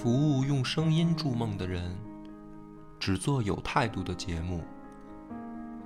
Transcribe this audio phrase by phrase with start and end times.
[0.00, 1.82] 服务用声音筑梦的人，
[3.00, 4.62] 只做有态度的节目。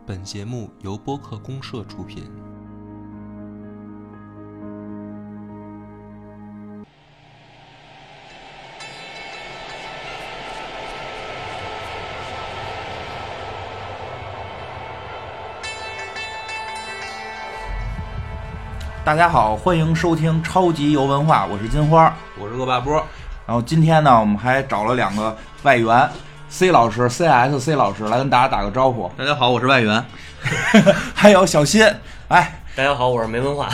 [0.06, 2.30] 本节目由播客公社出品。
[19.02, 22.14] 大家好，欢迎收听超级游文化，我是金花。
[22.38, 23.04] 我是恶霸波，
[23.52, 26.10] 然后今天呢，我们还找了两个外援
[26.48, 30.02] ，C 老师，CS C 老师来跟大家打个招呼，大家好，我是外援。
[31.12, 31.86] 还有小新，
[32.28, 33.68] 哎，大家好，我是没文化。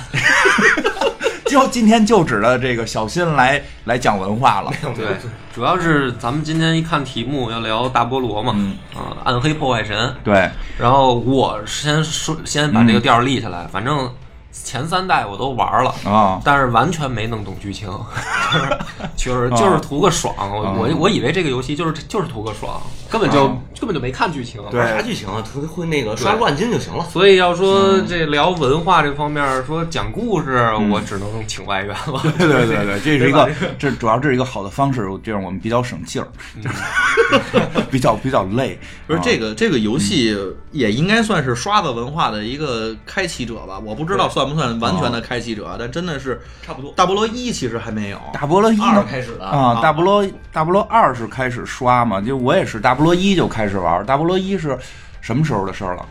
[1.47, 4.73] 就今天就指着这个小新来来讲文化了。
[4.97, 5.17] 对，
[5.55, 8.57] 主要是咱们今天一看题目要聊大菠萝嘛，
[8.97, 10.13] 啊，暗黑破坏神。
[10.25, 14.13] 对，然后我先说，先把这个调儿立起来，反正
[14.51, 17.89] 前三代我都玩了啊但是完全没弄懂剧情，
[19.17, 20.35] 就是就是图个爽。
[20.79, 24.61] 我我以为这个游戏就是就是图个爽，根本就啊根本就没看剧情。
[24.71, 25.43] 对啥剧情啊？
[25.55, 27.05] 会会那个刷乱金就行了。
[27.11, 32.21] 所以要说这聊文化这方面，说讲故事，嗯我只能请外援了。
[32.23, 33.49] 对对对对， 这是一个
[33.79, 36.29] 这主要这是一个好的方式，这样我们比较省劲儿，
[37.91, 38.79] 比较比较累。
[39.07, 40.37] 啊不是这个这个游戏
[40.71, 43.79] 也应该算是刷子文化的一个开启者吧？
[43.79, 48.21] 我不知道算不算完全的开启者，但真的是差不多大菠萝一其实还没有。
[48.35, 54.77] 大菠萝一二开始的啊，大菠萝大菠萝二是开始刷嘛，就我也是大菠萝一就开始玩，大菠萝一是
[55.21, 56.05] 什么时候的事儿了？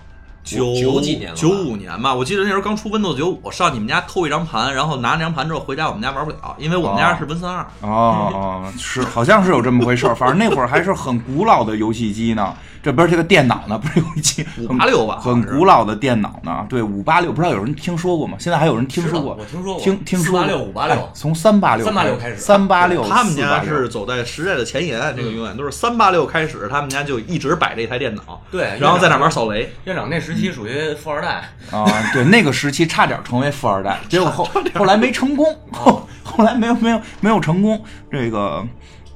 [0.45, 7.63] 九九几年了九五年吧，我记得那时候刚出 Windows 九五，上你们家偷一张盘，然后拿那张盘之后回家我们家玩不了，因为我们家是 Win 三二。
[7.81, 12.55] 哦哦，是好像是有这么回事儿，反正那会儿还是很古老的游戏机呢，
[12.87, 16.65] 这不是这个电脑呢，不是有一期五八六吧很古老的电脑呢。
[16.69, 18.37] 对，五八六，不知道有人听说过吗？
[18.39, 19.35] 现在还有人听说过？
[19.37, 29.69] 我听说过听听说过486 586哎从三八六三八六开始三八六，他们家是走在时代的前沿，这个永远都是三八六开始，他们家就一直摆这台电脑，对然后在那玩扫雷。
[29.83, 38.65] 院长那时期属于富二代，啊，对，那个时期差点成为富二代，结果后后来没成功，后 后来没有没有没有成功，这个。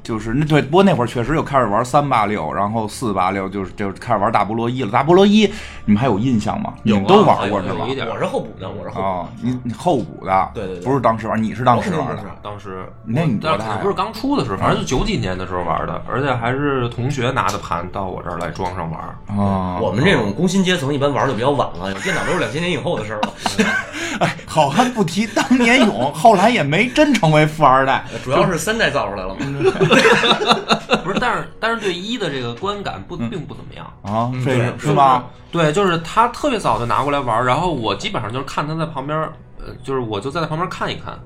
[0.04, 4.92] 就是那对，不过那会儿确实又开始玩三八六，然后四八六，就是就开始玩大菠萝一了。
[4.92, 5.52] 大菠萝一，
[5.86, 6.74] 你们还有印象吗？
[6.84, 19.00] 你有啊们都玩过是吧我是后补的，我是后补啊，你你后补的，对对对不是当时玩，你是当时玩的当时那你多不是刚出的时候，反正就九几年的时候玩的，而且还是同学拿的盘到我这儿来装上玩。
[19.38, 19.78] 啊。
[19.80, 23.34] 我们这种工薪阶层一般玩的比较晚了，有电脑都是两千年以后的事了。
[24.20, 28.04] 哎，好汉不提当年勇，后来也没真成为富二代。
[28.24, 29.40] 主要是三代造出来了嘛。
[31.04, 33.86] 不是，但是但是对一的这个观感不并不怎么样。
[34.04, 35.24] 啊，是是吗？？
[35.52, 39.20] 对，就是他特别早就拿过来玩，然后我基本上就是看他在旁边，
[39.60, 41.20] 呃，就是我就在旁边看一看，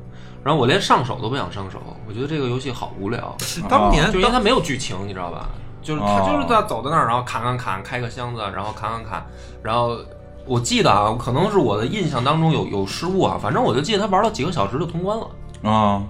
[0.44, 3.36] 然后我连上手都不想上手，我觉得这个游戏好无聊，
[3.70, 5.48] 当年就因为它没有剧情，你知道吧？
[5.82, 9.24] 就是他哦就是在走到那儿，然后砍砍砍，开个箱子，然后砍砍砍，
[9.62, 9.96] 然后
[10.48, 15.28] 我记得啊，可能是我的印象当中有有失误啊，反正我就记得他玩了几个小时就通关了，
[15.70, 16.02] 啊，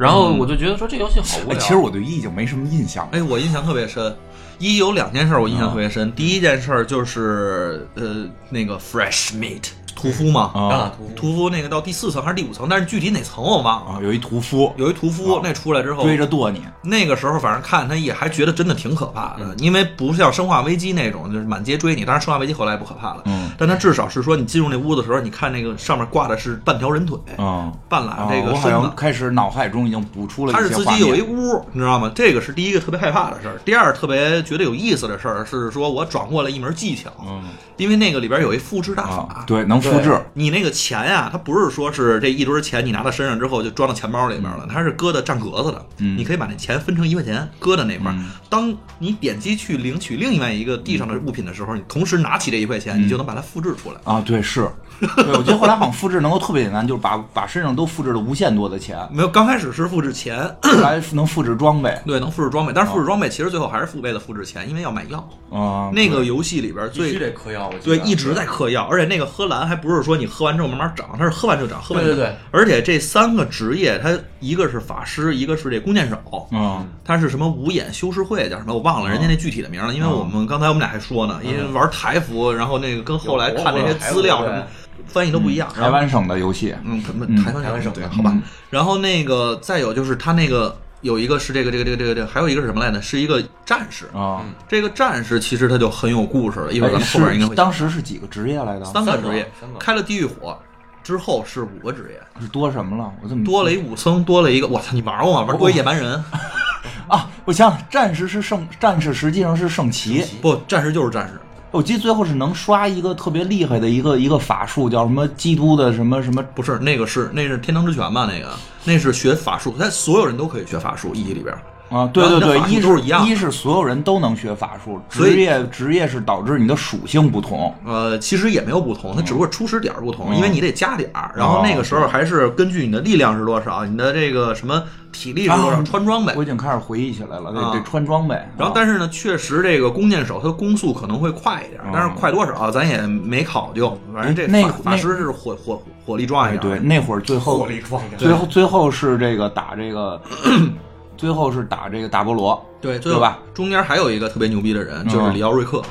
[0.00, 1.58] 然后我就觉得说这游戏好无哎，聊。
[1.58, 3.10] 其实我对一已经没什么印象了。
[3.12, 4.16] 哎，我印象特别深。
[4.58, 9.68] 一有两件事我印象特别深，第一件事就是呃那个 fresh meat
[10.00, 13.92] 屠夫嘛，啊啊，屠夫屠夫那个到第四层还是第五层，但是具体哪层我忘了。
[13.92, 28.96] 啊，有一屠夫有一屠夫啊那出来之后追着剁你，那个时候反正看他也还觉得真的挺可怕的，因为不像生化危机那种就是满街追你，当然生化危机后来不可怕了，嗯但他至少是说你进入那屋的时候，你看那个上面挂的是半条人腿，嗯，半拉这个啊我好像身子。
[28.96, 30.70] 开始脑海中已经补出了他是。
[30.80, 32.10] 自己有一屋，你知道吗？
[32.14, 33.60] 这个是第一个特别害怕的事儿。
[33.66, 37.42] 第二，特别觉得有意思的事儿是说，我掌握了一门技巧，嗯
[37.76, 39.16] 因为那个里边有一复制大法。
[39.34, 40.18] 啊，对，能复制。
[40.34, 45.86] 你那个钱呀、它不是说是这一堆钱你拿到身上之后就装到钱包里面了，它是搁的占格子的。
[45.98, 48.06] 嗯你可以把那钱分成一块钱搁在那边。
[48.08, 54.00] 嗯当你点击去领取另外一个地上的物品的时候，你同时拿起这一块钱，你就能把它复制出来。
[54.02, 54.68] 啊，对，是，
[54.98, 65.28] 对，我觉得后来好像复制能够特别简单，就是把把身上都复制了无限多的钱，没有，刚开始是复制钱， 后来能复制装备，对，能复制装备，但是复制装备其实最后还是付为了复制钱，因为要买药。
[65.52, 72.18] 啊，那个游戏里边必须最得嗑药，对一直在嗑药，而且那个喝蓝还不是说你喝完之后慢慢长，它是喝完就长，喝完就长。
[72.18, 72.36] 对对对。
[72.50, 76.86] 而且这三个职业，它一个是法师，一个是这弓箭手，嗯。
[77.04, 78.74] 他是什么五眼修士会叫什么？
[78.74, 84.62] 我忘了人家那具体的名了，因为我们刚才我们俩还说呢，因为玩台服，然后那个跟后来看那些资料什么
[85.06, 85.68] 翻译都不一样。
[85.74, 87.42] 台湾省的游戏，嗯，可能嗯。
[87.42, 88.30] 台湾台湾省的对好吧。
[88.34, 88.42] 嗯。
[88.68, 93.00] 然后那个再有就是他那个有一个是这个这个这个这个这个，还有一个是什么来着？
[93.00, 94.06] 是一个战士。
[94.14, 98.84] 啊，这个战士其实他就很有故事了，一会儿咱们后面应该会当时是几个职业来的？
[98.84, 100.58] 三个职业三个，开了地狱火
[101.02, 103.12] 之后是五个职业，是多什么了？
[103.22, 105.46] 我怎么多了一武僧，多了一个，我操，你玩过吗？
[105.46, 106.22] 玩过一野蛮人
[107.08, 110.24] 啊，我想战士是圣战士，实际上是圣骑。
[110.40, 111.40] 不，战士就是战士。
[111.72, 118.26] 我记得最后是能刷一个特别厉害的一个一个法术，叫什么基督的什么什么不是那个是那是天堂之拳吧？
[118.26, 118.52] 那个
[118.84, 121.56] 那是学法术，但所有人都可以学法术，一级里边。
[121.90, 127.74] 啊，对对对一是一样一是所有人都能学法术，职业职业是导致你的属性不同。
[127.84, 131.32] 呃，其实也没有不同，它只不过初始点儿不同，嗯因为你得加点儿。
[131.36, 136.42] 然后那个时候还是根据你的力量是多少，你的这个什么体力是多少，啊穿装备我。
[136.44, 138.36] 已经开始回忆起来了，得啊得穿装备。
[138.56, 143.98] 然后，啊但是呢，确实这个弓箭手他攻速可能会快一点，但是快多少咱也没考究。
[144.14, 146.72] 反正这那法师是火火火力壮一点。
[146.72, 150.20] 哎对，那会儿最后力壮着最后最后是这个打这个，
[151.20, 152.64] 最后是打这个大菠萝。
[152.80, 153.38] 对，最后对吧？
[153.52, 155.82] 中间还有一个特别牛逼的人，就是嗯里奥瑞克，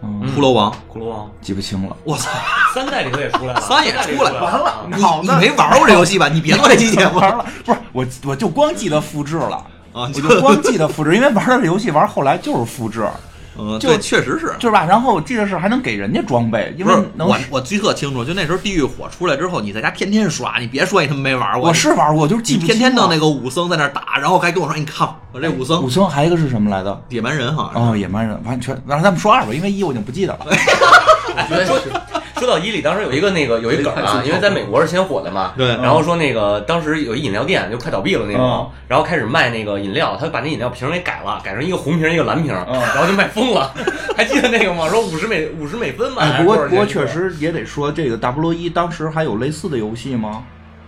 [0.00, 0.70] 嗯，骷髅王。
[0.92, 1.96] 骷髅王记不清了。
[2.04, 2.30] 我操，
[2.72, 6.28] 三代里头也出来了，三也代里出来了，完了，你你没玩过这游戏吧？
[6.28, 9.56] 你别做这期节目玩了， 不是我我就光记得复制了。
[9.92, 10.06] 啊！
[10.14, 13.08] 我就光记得复制，因为玩的这游戏玩后来就是复制，
[13.58, 14.54] 嗯，就对，确实是。
[14.58, 14.84] 就是吧？
[14.84, 27.02] 然后我记得是还能给人家装备，因为能我，我记特清楚，就那时候地狱火出来之后，你在家天天耍，你别说你他妈没玩过，我是玩过，就是记不天天弄那个武僧在那儿打，然后还跟我说，你看我这武僧武僧还有一个是什么来的？
[27.08, 28.74] 野蛮人好像野蛮人，完全。
[28.86, 30.46] 然后咱们说二吧，因为一我已经不记得了。
[31.66, 31.78] 说
[32.38, 43.72] 说到伊利，当时有一个那个有一梗啊， 因为在美国是先火的嘛，对然后说那个当时有一饮料店就快倒闭了那种嗯，然后开始卖那个饮料，他把那饮料瓶给改了，改成一个红瓶一个蓝瓶，嗯然后就卖疯了。
[44.16, 44.88] 还记得那个吗？
[44.88, 50.44] 说五十美五十美分吧，哎，还是多少不过不过确实也得说，这个大菠萝一当时还有类似的游戏吗？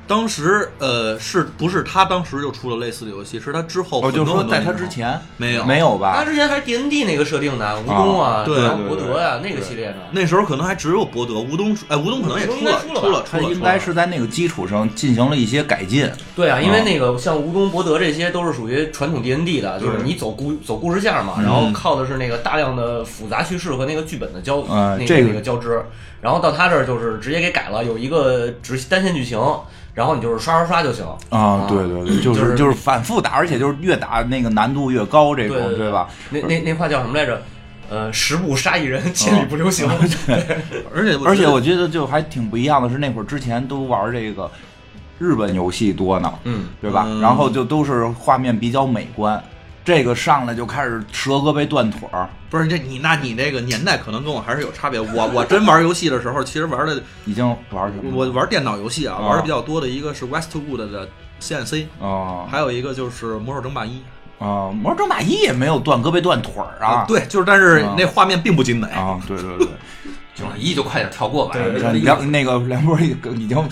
[0.08, 3.38] 当时呃，是不是他当时就出了类似的游戏？
[3.38, 6.24] 是他之后哦，就是说在他之前没有没有吧他？
[6.24, 9.96] 之前还是 D N D 那个设定的，吴东啊，对然后对对博德呀那个系列的。
[10.12, 16.10] 那时候可能还只有博德、吴东，哎，吴东可能也出了，出了出了，他出了，应该是在那个基础上进行了一些改进。
[16.34, 25.84] 对啊，因为哦那个像吴东、博德这些都是属于传统 D N D 的，就是你走故走故事线嘛，然后靠的是那个大量的复杂叙事和那个剧本的交那个呃这个那个交织。
[26.20, 29.38] 然后到他这儿就是直接给改了，有一个直单线剧情，
[29.98, 36.08] 然后你就是刷刷刷就行啊，对对对，就 就是是就是反复打，而且就是越打那个难度越高，这种对对吧？
[36.30, 37.42] 那那那话叫什么来着？
[37.90, 39.88] 呃，十步杀一人，千里不留行。
[40.28, 40.36] 对
[40.94, 44.48] 而且 而且我觉觉得就还挺不一样的是，那会儿之前都玩这个
[45.18, 47.04] 日本游戏多呢，嗯，对吧？
[47.08, 49.42] 嗯然后就都是画面比较美观，
[49.88, 55.00] 这个上来就开始折胳膊断腿儿，不是这你，那你这个年代可能跟我还是有差别。
[55.00, 58.14] 我我真玩游戏的时候，其实玩的已经玩什么了？
[58.14, 61.08] 我玩电脑游戏啊，啊玩的比较多的一个是 Westwood 的
[61.40, 64.02] CNC，啊还有一个就是《魔兽争霸一
[64.38, 64.68] 啊！
[64.70, 68.88] 魔兽争霸一也没有断胳膊断腿儿》啊，对，就是但是啊那画面并不精美。
[68.88, 69.68] 啊，对对对。
[70.34, 71.54] 行了，一就快点跳过吧。
[71.54, 73.68] 对对这梁那个梁波已经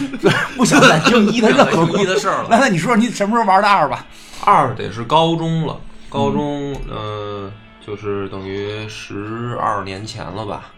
[0.57, 4.07] 不想再听一的任何 一的事儿了来来，你说说你什么时候玩的二吧？
[4.43, 7.51] 二得是高中了，高中呃，
[7.85, 10.73] 就是等于十二年前了吧，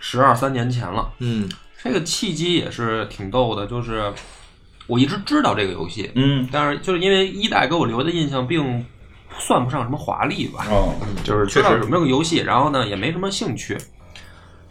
[0.00, 1.12] 十二三年前了。
[1.18, 1.48] 嗯。
[1.84, 4.12] 这个契机也是挺逗的，就是
[4.88, 8.84] 我一直知道这个游戏，嗯，但是就是因为一代给我留的印象并
[9.38, 13.78] 算不上什么华丽吧，哦，就是知道有没有个游戏，然后呢也没什么兴趣。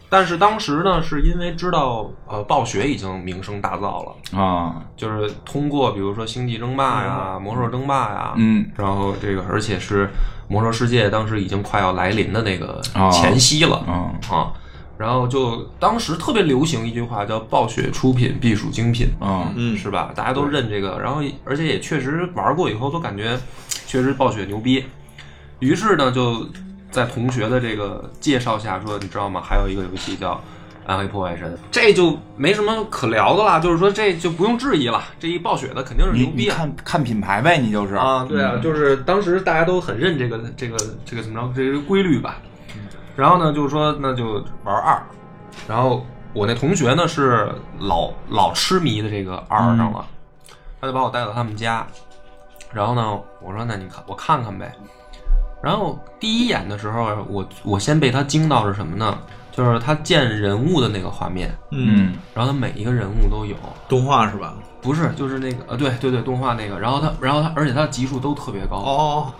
[0.08, 10.08] 但是当时呢，是因为知道呃暴雪已经名声大噪了，啊，就是通过比如说《星际争霸》呀、《魔兽争霸》呀，嗯，然后这个而且是
[10.48, 14.14] 魔兽世界当时已经快要来临的那个哦前夕了、啊。
[14.30, 14.52] 啊，
[14.96, 19.52] 然后就当时特别流行一句话叫“暴雪出品必属精品”，啊。
[19.56, 20.12] 嗯，是吧？
[20.14, 23.38] 大家都认这个，然后而且也确实玩过以后都感觉
[23.86, 24.84] 确实暴雪牛逼，
[25.58, 26.46] 于是呢就
[26.96, 29.38] 在同学的这个介绍下说，你知道吗？
[29.44, 30.32] 还有一个游戏叫
[30.86, 36.56] 《暗黑破坏神》，这就没什么可聊的啦，就是说这就不用质疑了，这一暴雪的肯定是牛逼啊。
[36.56, 42.38] 看看品牌呗，你就是啊，对啊，嗯就是当时大家都很认这个这个这个怎么着这个规律吧。
[43.14, 44.98] 然后呢，就是说那就玩二，
[45.68, 50.02] 然后我那同学呢是老老痴迷的这个二上了，
[50.80, 51.86] 他就把我带到他们家，
[52.72, 54.72] 然后呢，我说那你看我看看呗。
[55.66, 59.18] 然后第一眼的时候，我我先被他惊到是什么呢？
[59.50, 63.56] 就是他见人物的那个画面，嗯，然后他每一个人物都有，
[63.88, 64.54] 动画是吧？
[64.80, 69.32] 不是就是那个呃对对对动画那个，然后他然后他而且他的级数都特别高，哦，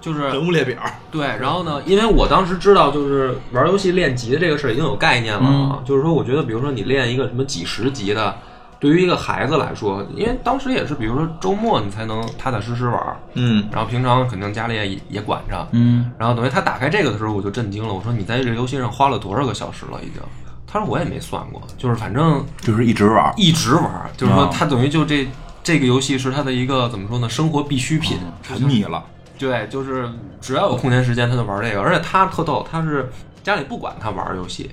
[0.00, 0.78] 就是人物列表。
[1.10, 8.36] 对，然后呢，因为我当时知道就是玩游戏练级的这个事儿已经有概念了啊，就是说我觉得比如说你练一个什么几十级的，
[8.82, 20.20] 对于一个孩子来说，因为当时也是比如说周末你才能踏踏实实玩儿，嗯，然后平常肯定家里也也管着，嗯然后等于他打开这个的时候我就震惊了，我说你在这游戏上花了多少个小时了已经？
[20.66, 25.28] 他说我也没算过，就是反正就是一直玩，一直玩儿，就是说啊他等于就这
[25.62, 29.04] 这个游戏是他的一个怎么说呢，生活必需品，沉迷了。
[29.38, 30.10] 对，就是
[30.40, 33.08] 只要有空闲时间他就玩这个，而且他特逗，他是
[33.44, 34.70] 家里不管他玩游戏，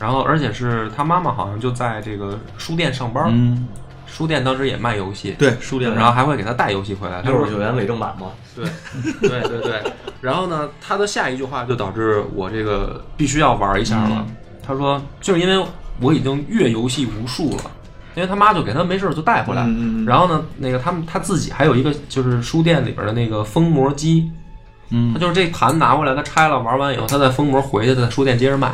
[0.00, 3.68] 然后而且是他妈妈好像就在这个书店上班，嗯，
[4.06, 8.28] 书店当时也卖游戏，对书店然后还会给他带游戏回来，六十九元伪正版嘛？
[8.56, 8.64] 对，
[9.28, 9.82] 对对对。
[10.22, 14.26] 然后呢，他的下一句话就导致我这个必须要玩一下了。
[14.66, 15.66] 他说，就是因为
[16.00, 17.70] 我已经阅游戏无数了，
[18.14, 19.66] 因为他妈就给他没事儿就带回来。
[20.06, 24.30] 然后呢，那个他们他自己还有一个就是书店里边的那个封膜机，
[24.88, 28.72] 嗯他就是这盘拿过来，他拆了玩完以后，他再封膜回去，再在书店接着卖。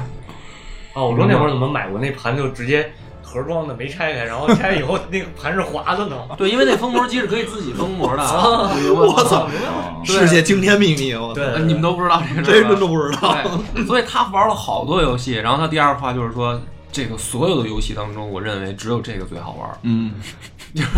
[0.97, 2.91] 哦，我说那会儿怎么买过那盘就直接
[3.23, 6.17] 盒装的没拆开，然后拆以后 那个盘是滑的呢？
[6.39, 8.23] 对，因为那封膜机是可以自己封膜的。
[8.25, 13.37] 我操，哦世界惊天秘密，我操对呃你们都不知道这个真都不知道。
[13.75, 15.35] 对，所以他玩了好多游戏。
[15.35, 16.59] 然后他第二话就是说，
[16.97, 19.69] 这个所有的游戏当中，我认为只有这个最好玩。
[19.83, 20.15] 嗯，
[20.75, 20.89] 就是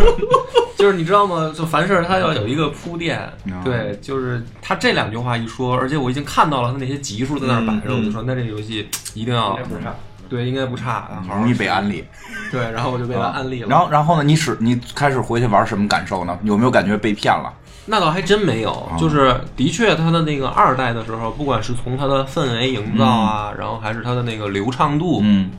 [0.78, 1.52] 就是你知道吗？
[1.52, 9.93] 就凡事它要有一个铺垫嗯，对，就是他这两句话一说，而且我已经看到了他那些级数在那儿摆着，我就说那这个游戏一定要不差。
[10.28, 12.05] 对，应该不差，容易被安利。
[12.52, 13.69] 对，然后我就被他安利了。
[13.69, 14.23] 然后，然后呢？
[14.23, 16.38] 你使你开始回去玩什么感受呢？
[16.45, 17.52] 有没有感觉被骗了？
[17.87, 25.50] 那倒还真没有，就是的确，它的那个二代的时候，不管是从它的氛围营造啊，然后还是它的那个流畅度，嗯，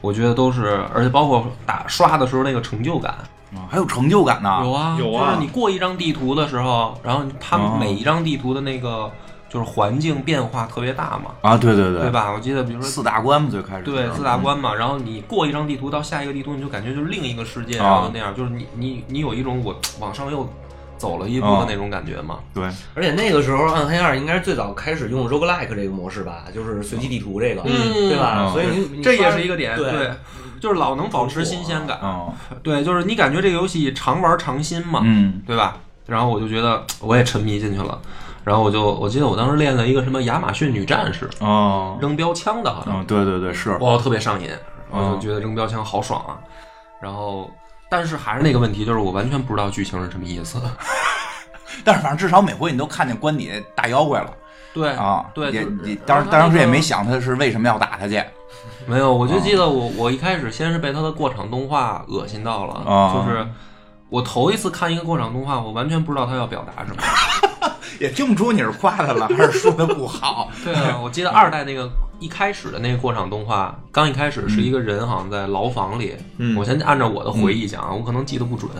[0.00, 3.12] 我觉得都是，而且包括打刷的时候那个成就感，
[3.54, 4.60] 啊还有成就感呢。
[4.62, 9.10] 有啊，有啊就是你过一张地图的时候，然后它哦每一张地图的那个
[9.48, 12.10] 就是环境变化特别大嘛，啊，对对对，对？
[12.10, 12.32] 吧？
[12.32, 20.48] 我记得比如说四大关嘛，最开始对四大关嘛，然后你过一张地图到下一个地图，你就感觉就是另一个世界，啊然后那样，就是你你你有一种我往上又
[21.00, 22.40] 走了一步的那种感觉嘛。
[22.52, 22.62] 对，
[22.94, 28.36] 而且那个时候暗黑二应该是最早开始用 roguelike 这个模式吧，就是随机地图这个，嗯对吧？
[28.40, 30.10] 嗯所以这也是一个点，对，
[30.60, 31.98] 就是老能保持新鲜感。
[32.02, 32.30] 嗯
[32.62, 35.78] 对，就是你感觉这个游戏常玩常新嘛，嗯对吧？
[36.06, 37.98] 然后我就觉得我也沉迷进去了，
[38.44, 44.50] 然后我就我记得我当时练了一个什么亚马逊女战士，哦，扔标枪的，好像嗯，对对对，是，哇，特别上瘾，
[44.90, 46.36] 我嗯就觉得扔标枪好爽啊。
[47.00, 47.50] 然后，
[47.90, 50.60] 但是还是那个问题，就是我完全不知道剧情是什么意思。
[51.84, 54.32] 但是反正至少每回你都看见关底下大妖怪了
[54.72, 58.22] 对啊，对，也就也当当时也没想他是为什么要打他去，
[58.86, 63.46] 没有，我就记得我我一开始先是被他的过场动画恶心到了，啊就是
[64.08, 67.02] 我头一次看一个过场动画，我完全不知道他要表达什么。
[67.98, 70.50] 也听不出你是夸他了还是说他不好。
[70.64, 71.90] 对啊，我记得二代那个
[72.20, 78.70] 一开始的那个过场动画，刚一开始是一个人好像在牢房里，嗯我先按照我的回忆讲，我可能记得不准。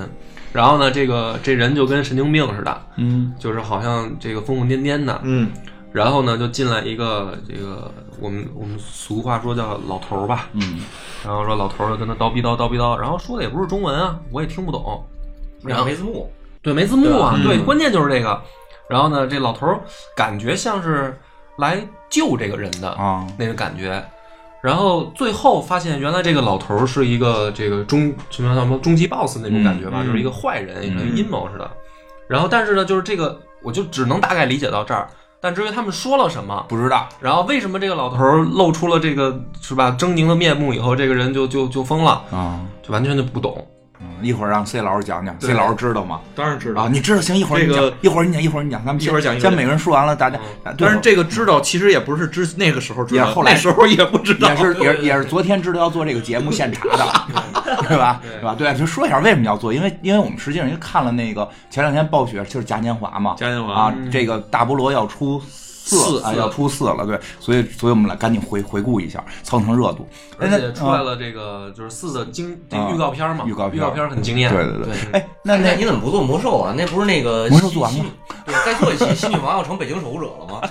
[0.53, 5.21] 然后呢，这个这人就跟神经病似的，嗯就是好像这个疯疯癫癫的。
[5.25, 5.51] 嗯
[5.93, 10.81] 然后呢，就进来一个这个我们我们俗话说叫老头儿吧，嗯
[11.25, 15.05] 然后说老头儿就跟他叨逼叨叨逼叨，然后说的也不是中文啊，我也听不懂。
[15.65, 16.31] 然后没字幕，
[16.63, 18.41] 对，没字幕啊，对，关键就是这个。
[18.89, 19.81] 然后呢，这老头儿
[20.17, 21.17] 感觉像是
[21.61, 24.03] 来救这个人的啊那个感觉。
[24.63, 31.71] 然后最后发现，原来这个老头儿是一个这个终什么叫什么终极 BOSS 那种感觉吧，嗯就是一个坏人，嗯像阴谋似的。
[32.29, 35.09] 然后但是呢，就是这个我就只能大概理解到这儿。
[35.41, 42.61] 但至于他们说了什么，不知道然后为什么这个老头儿露出了这个是吧狰狞的面目以后，这个人就就就疯了，啊。
[42.83, 43.67] 就完全就不懂。
[44.03, 46.21] 嗯，一会儿让 C 老师讲讲，C 老师知道吗？
[46.35, 46.89] 当然知道啊，。
[46.91, 50.39] 你知道行，一会儿你讲这个，一会儿你讲，一会儿你讲，咱们一会儿讲先每个人说完了，大家，
[50.79, 57.07] 但是这个知道其实也不是知那个时候知道，也后来那时候也不知道，也是也是也是昨天知道要做这个节目现查的，
[57.89, 58.21] 对吧？
[58.23, 58.55] 对吧？
[58.57, 65.43] 对，就说一下为什么要做，因为因为我们实际上因为看了那个前两天暴雪就是嘉年华嘛，嘉年华啊，这个大菠萝要出。
[65.97, 70.09] 啊，四啊要出四了，对，所以，所以我们来赶紧回回顾一下，蹭蹭热度。
[70.39, 74.53] 而且出来了这个就是四的惊这预告片嘛，预告片预告片很惊艳。
[74.53, 76.75] 对对对对，哎，那那那你怎么不做魔兽啊？
[76.77, 77.93] 那不是那个魔兽做完
[78.47, 80.61] 对，该做一期新女王要成北京守护者了吗？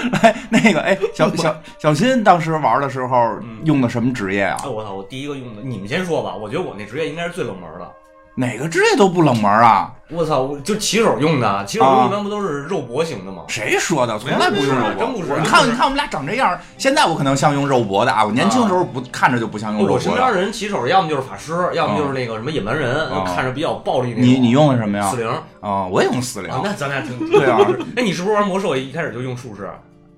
[0.22, 4.68] 哎，那个哎，小 小小新当时玩的时候用的什么职业啊哎，？
[4.68, 4.94] 我操！
[4.94, 6.34] 我第一个用的，你们先说吧。
[6.34, 7.90] 我觉得我那职业应该是最冷门的。
[8.36, 9.92] 哪个职业都不冷门啊？
[10.12, 10.40] 我操！
[10.40, 13.42] 我就骑手用的，骑手啊用一般不都是肉搏型的吗？
[13.46, 14.18] 谁说的？
[14.18, 19.94] 从来不用肉搏，真不是你看，你看我们俩长这样，现在我可能像用肉搏的啊，我年轻时候不看着就不像用肉搏。
[19.94, 24.24] 我身边的人骑手要么就是法师，要么就是那个什么野蛮人，啊看着比较暴力那种。
[24.24, 25.16] 你你用的什么呀四？
[25.16, 25.28] 零
[25.60, 26.60] 啊，我也用四零啊？
[26.64, 27.58] 那咱俩挺对啊。
[27.96, 29.70] 哎，你是不是玩魔兽一开始就用术士？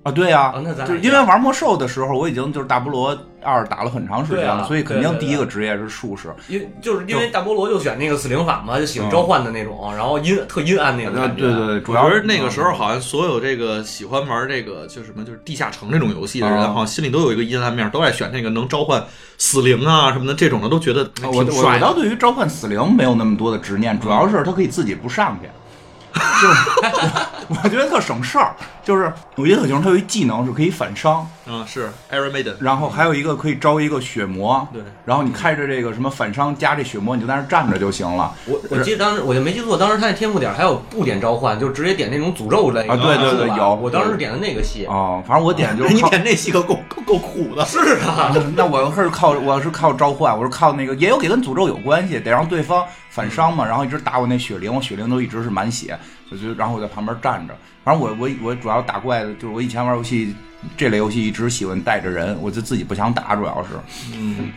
[0.03, 6.33] 啊，对呀、啊那咱俩就是因为玩魔兽的时候，我已经就是大菠萝二打了很长时间了，啊所以肯定第一个职业是术士。
[6.49, 11.41] 因为就是因为大菠萝就选那个死灵法嘛，就喜欢召唤的那种，然后阴特阴暗那种呃，感觉。
[11.43, 19.01] 对对对，主主要要是那个时候，好像所有这个喜欢玩这个就是什么就是地下城这种游戏的人，啊好像心里都有一个阴暗面，都爱选那个能召唤
[19.37, 21.79] 死灵啊什么的这种的，都觉得我我我挺帅的。
[21.79, 25.47] 倒对于召唤死灵没有那么多的执念，主要是它可以自己不上去。
[26.13, 26.55] 就是
[27.63, 28.53] 我觉得特省事儿，
[28.83, 38.33] 就是有一个特型，它有一技能是可以反伤，嗯，是 Iron Maiden，然后还有一个可以招一个血魔，对，然后你开着这个什么反伤加这血魔，你就在那儿站着就行了。
[38.45, 44.85] 我我记得当时我就没记错，当时他那天赋点还有不点召唤，就直接点那种诅咒类啊对对对有我当时点的那个系。
[44.85, 47.65] 哦，反正我点就 是你点那系可够够够苦的。
[47.65, 55.97] 是啊， 那我是靠我是靠召唤，我是靠那个也有给跟诅咒有关系，得让对方反伤嘛，然后一直打我那血灵，我血灵都一直是满血，
[56.29, 57.53] 我就然后我在旁边站着。
[57.83, 60.33] 反正我我我主要打怪的，就是我以前玩游戏
[60.75, 63.69] 这类游戏一直喜欢带着人，我就自己不想打，主要是。
[64.13, 64.51] 嗯，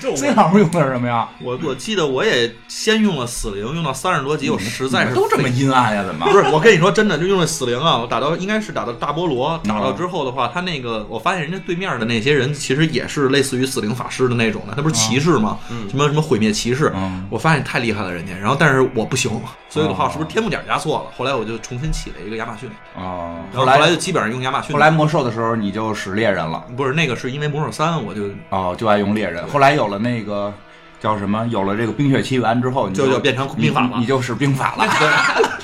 [0.00, 1.28] 这这老师用的是什么呀？
[1.40, 6.04] 我我记得我也先用了死灵，用到三十多级，我实在是都这么阴暗呀？
[6.04, 6.26] 怎么？
[6.26, 7.98] 不是，我跟你说真的，就用了死灵啊！
[7.98, 15.58] 我打到应该是打到大菠萝，打到之后的话，他那个我发现人家对面的那些人其实也是类似于死灵法师的那种的，他不是骑士吗？
[15.88, 18.36] 什么什么毁灭骑士，嗯我发现太厉害了人家。
[18.36, 19.30] 然后但是我不行，
[19.70, 21.16] 所以的话是不是天幕点加错了？
[21.16, 24.74] 后来我就重新起了一个亚马逊，哦，然后后来就基本上用亚马逊。
[24.74, 29.46] 后来魔兽的时候你就使猎人了，不是那个是因为魔兽三我就哦，就爱用猎人。
[29.48, 30.52] 后来有了那个
[30.98, 34.84] 叫什么，有了这个冰雪奇缘之后，你就就就变成兵法了你你就使兵法了。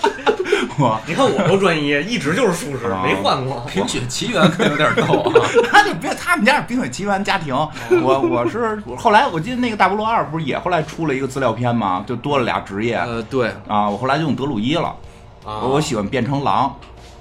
[0.78, 3.64] 我你看我多专一，一直就是术士，啊没换过。
[3.72, 5.32] 冰雪奇缘可有点逗啊！
[5.72, 7.54] 他就别他们家是冰雪奇缘家庭，
[8.02, 12.04] 我我是后来我记得那个大菠萝二不是也后来出了一个资料片吗？
[12.06, 14.94] 就多了俩职业呃对，啊，我后来就用德鲁伊了，
[15.44, 16.74] 我喜欢变成狼，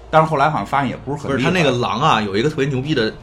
[0.09, 3.13] 但是后来好像发现也不是很不是他那个狼啊有一个特别牛逼的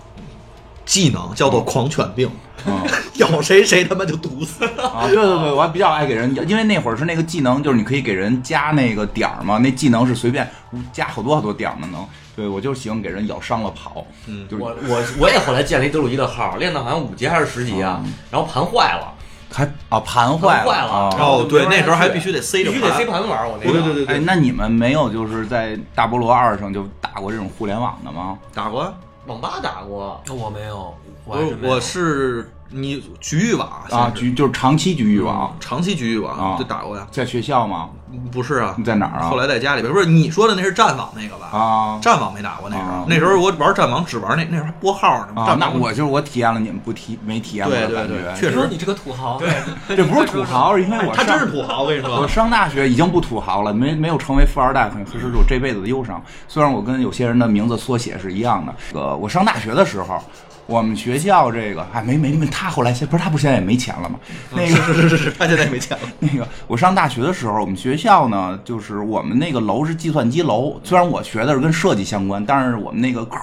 [0.84, 2.30] 技能叫做狂犬病，
[2.66, 2.80] 嗯。
[3.16, 4.64] 咬谁谁他妈就毒死。
[4.80, 10.50] 啊，对对对，我还比较爱给人，因为那会儿是那个技能，就是你可以给人加那个点儿嘛，那技能是随便
[10.92, 12.04] 加好多好多点儿的能。
[12.34, 14.48] 对我就喜欢给人咬伤了跑，嗯。
[14.48, 19.12] 就是我我我也后来建了一德鲁伊的号，练到好像五级还是十级啊，然后盘坏了，
[19.52, 20.90] 还啊盘坏盘坏了。
[20.90, 21.10] 啊。
[21.16, 22.98] 然后哦，对，那时候还必须得塞着必须得盘。
[22.98, 23.72] C 盘玩我那个。
[23.72, 24.16] 对对对对。
[24.16, 28.36] 哎，那你们没有就是在大菠萝二上就打过这种互联网的吗？
[28.54, 28.92] 打过。
[29.26, 37.06] 网吧打过，那我没有，我我是你局域网啊，局就是长期局域网，长期局域网啊网就打过呀？
[37.10, 37.88] 在学校吗？
[38.30, 39.30] 不是啊你，在哪儿啊？
[39.30, 41.48] 后来在家里边，不是你说的那是战网那个吧？
[41.58, 45.28] 啊战网没打过那时啊候，那时候我玩战网只玩那那时候还拨号呢。
[45.40, 49.50] 啊，战网那我就是我体验了你们不体没体验过的对对感觉，确实你这个土豪，对，
[49.96, 52.28] 这不是土豪，是因为我他真是土豪，我跟你我。
[52.28, 56.22] 上大学已经不土豪了，没没有成为富二代，可能是我这辈子的忧伤。
[56.48, 58.74] 虽然我跟有些人的名字缩写是一样的。
[58.92, 60.22] 呃，我上大学的时候，
[60.66, 64.18] 我们学校这个哎没没没，他后来现不是他不是现在也没钱了吗？
[64.50, 66.08] 那个是是是是，他现在没钱了。
[66.20, 73.38] 那个，我上大学的时候，我们学校呢，就是我们那个楼是计算机楼，虽然我学的是跟设计相关，但是我们那个科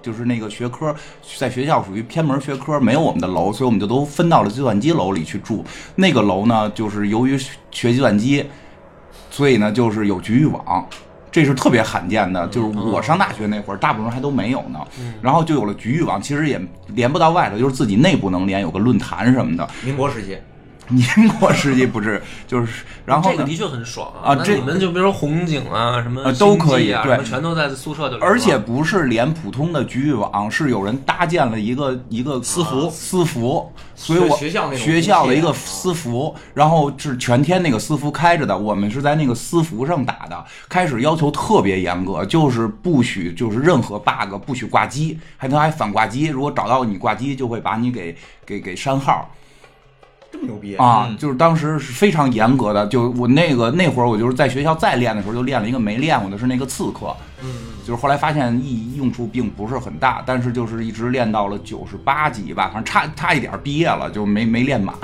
[0.00, 0.94] 就是那个学科
[1.36, 5.62] 在学校属于偏门学科，没有我们的楼，所以我们就都分到了计算机楼里去住。
[5.96, 7.36] 那个楼呢，就是由于
[7.70, 8.46] 学计算机，
[9.28, 10.88] 所以呢就是有局域网。
[11.30, 14.80] 这是特别罕见的，就是我上大学那会儿，大部分人还都没有呢。
[15.22, 19.68] 然后就有了局域网，其实也连不到外头，就是自己内部能连，有个论坛什么的。
[19.84, 20.36] 民国时期，
[21.16, 23.36] 民国时期不是，就是然后呢？
[23.36, 32.90] 这个的确很爽那啊这你们就比如说红警啊，什么呃都可以啊全都在宿舍就而且不是连普通的局域网，是有人搭建了一个一个私服。
[32.90, 40.44] 私服，所以我学校那学校的一个私服，然后是全天那个私服开着的，我们是在那个私服上打的。
[40.68, 49.30] 开始要求特别严格，就是不许就是任何 bug 不许挂机，还能还反挂机，如果找到你挂机，就会把你给给给删号。
[50.32, 52.86] 这么牛逼啊，嗯就是当时是非常严格的。
[52.86, 57.14] 就我那个那会儿，我就是在学校再练的时候，就练了一个没练过的是那个刺客。
[57.42, 57.48] 嗯，
[57.84, 64.94] 就是后来发现意用处并不是很大，但是就是一直练到了九十八级吧，反正差差一点毕业了，就没没练满。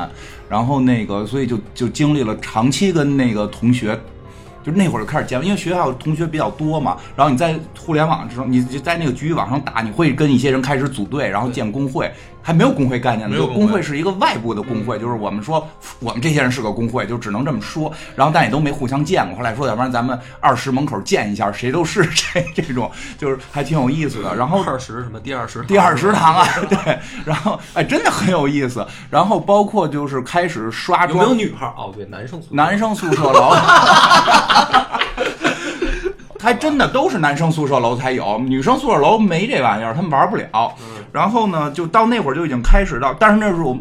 [0.49, 3.99] 然后那个，所以就就经历了长期跟那个同学。
[4.65, 12.13] 就那会儿就开始见，因为学校同学比较多嘛，然后你在互联网之后，你就在那个局域网上打，你会跟一些人开始组队，然后建工会，
[12.47, 15.67] 还没有工会概念呢，就工会是一个外部的工会，就是我们说
[15.99, 19.37] 我们这些人是个工会，就只能这么说，然后但也都没互相见过。
[19.37, 24.33] 后来说，要不然咱们二十门口见一下，谁都是 谁，这种就是还挺有意思的。
[24.37, 28.87] 然后二十什么第二十第二食堂啊， 对，然后哎，真的很有意思。
[29.11, 31.67] 然后包括就是开始刷有没有，女孩？
[31.77, 33.57] 哦，对，男生宿舍男生宿舍楼。
[36.39, 40.73] 还真的都是男生宿舍楼才有，女生宿舍楼没这玩意儿，他们玩不了。
[41.17, 43.79] 然后呢，就到那会儿就已经开始到，但是那时候我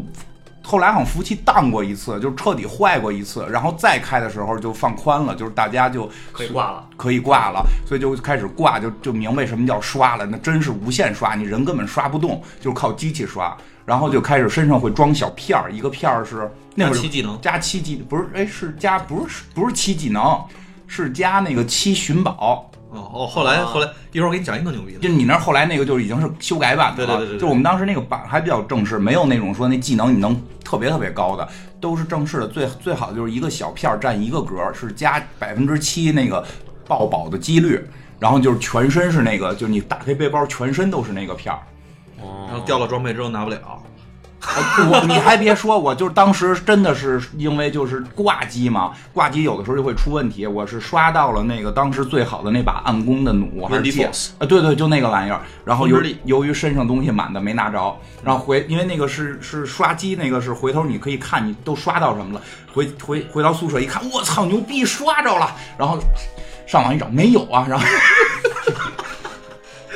[0.62, 6.86] 后来好像服务器当过一次，就彻底坏过一次，然后再开的时候就放宽了，就是大家就可以挂了。
[6.96, 13.54] 可以挂了，所以就开始挂，就就明白什么叫刷了，那真是无限刷，你人根本刷不动，就是靠机器刷。
[13.84, 20.42] 然后就开始身上会装小片儿，一个片儿是那会儿加七技能加七技不是哎是加不是不是七技能，
[20.86, 22.68] 是加那个七寻宝。
[22.96, 27.16] 哦哦，后来后来一会儿我给你讲一个牛逼的，就你那后来那个就已经是修改版的了。
[27.16, 31.48] 对对对对对就我们当时那个版还比较正式，没有那种说那技能你能特别特别高的，
[31.80, 32.48] 都是正式的。
[32.48, 36.44] 最最好的就是一个小片儿占一个格儿，是加百分之七那个
[36.86, 37.84] 爆宝的几率，
[38.18, 41.60] 然后就是全身是那个，就是你打开背包全身都是那个片儿。
[42.48, 43.58] 然后掉了装备之后拿不了。
[44.40, 50.46] 呃 我你还别说，我就是当时真的是因为就是挂机嘛，挂机有的时候就会出问题。
[50.46, 54.04] 我是刷到了那个当时最好的那把暗弓的弩，还是借
[54.38, 55.40] 啊，对对，就那个玩意儿。
[55.64, 62.42] 然后由由于身上东西满的没拿着，然后回因为那个是是刷机，那个是回头你可以看你都刷到什么了。
[62.72, 65.50] 回回回到宿舍一看，我操，牛逼，刷着了。
[65.78, 65.98] 然后
[66.66, 67.84] 上网一找没有啊，然后。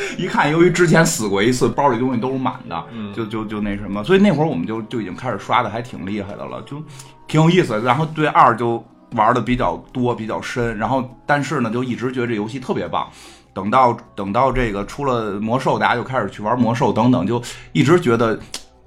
[0.18, 2.84] 一看，由于之前死过一次，包里东西都是满的，
[3.14, 6.82] 就就就那什么，所以那会儿我们就就已经开始刷的还挺厉害的了，就
[7.26, 7.80] 挺有意思。
[7.80, 10.76] 然后对二就玩的比较多，比较深。
[10.78, 13.08] 然后但是呢，就一直觉得这游戏特别棒。
[13.52, 18.38] 等到等到这个出了魔兽，大家就开始去玩魔兽等等，就一直觉得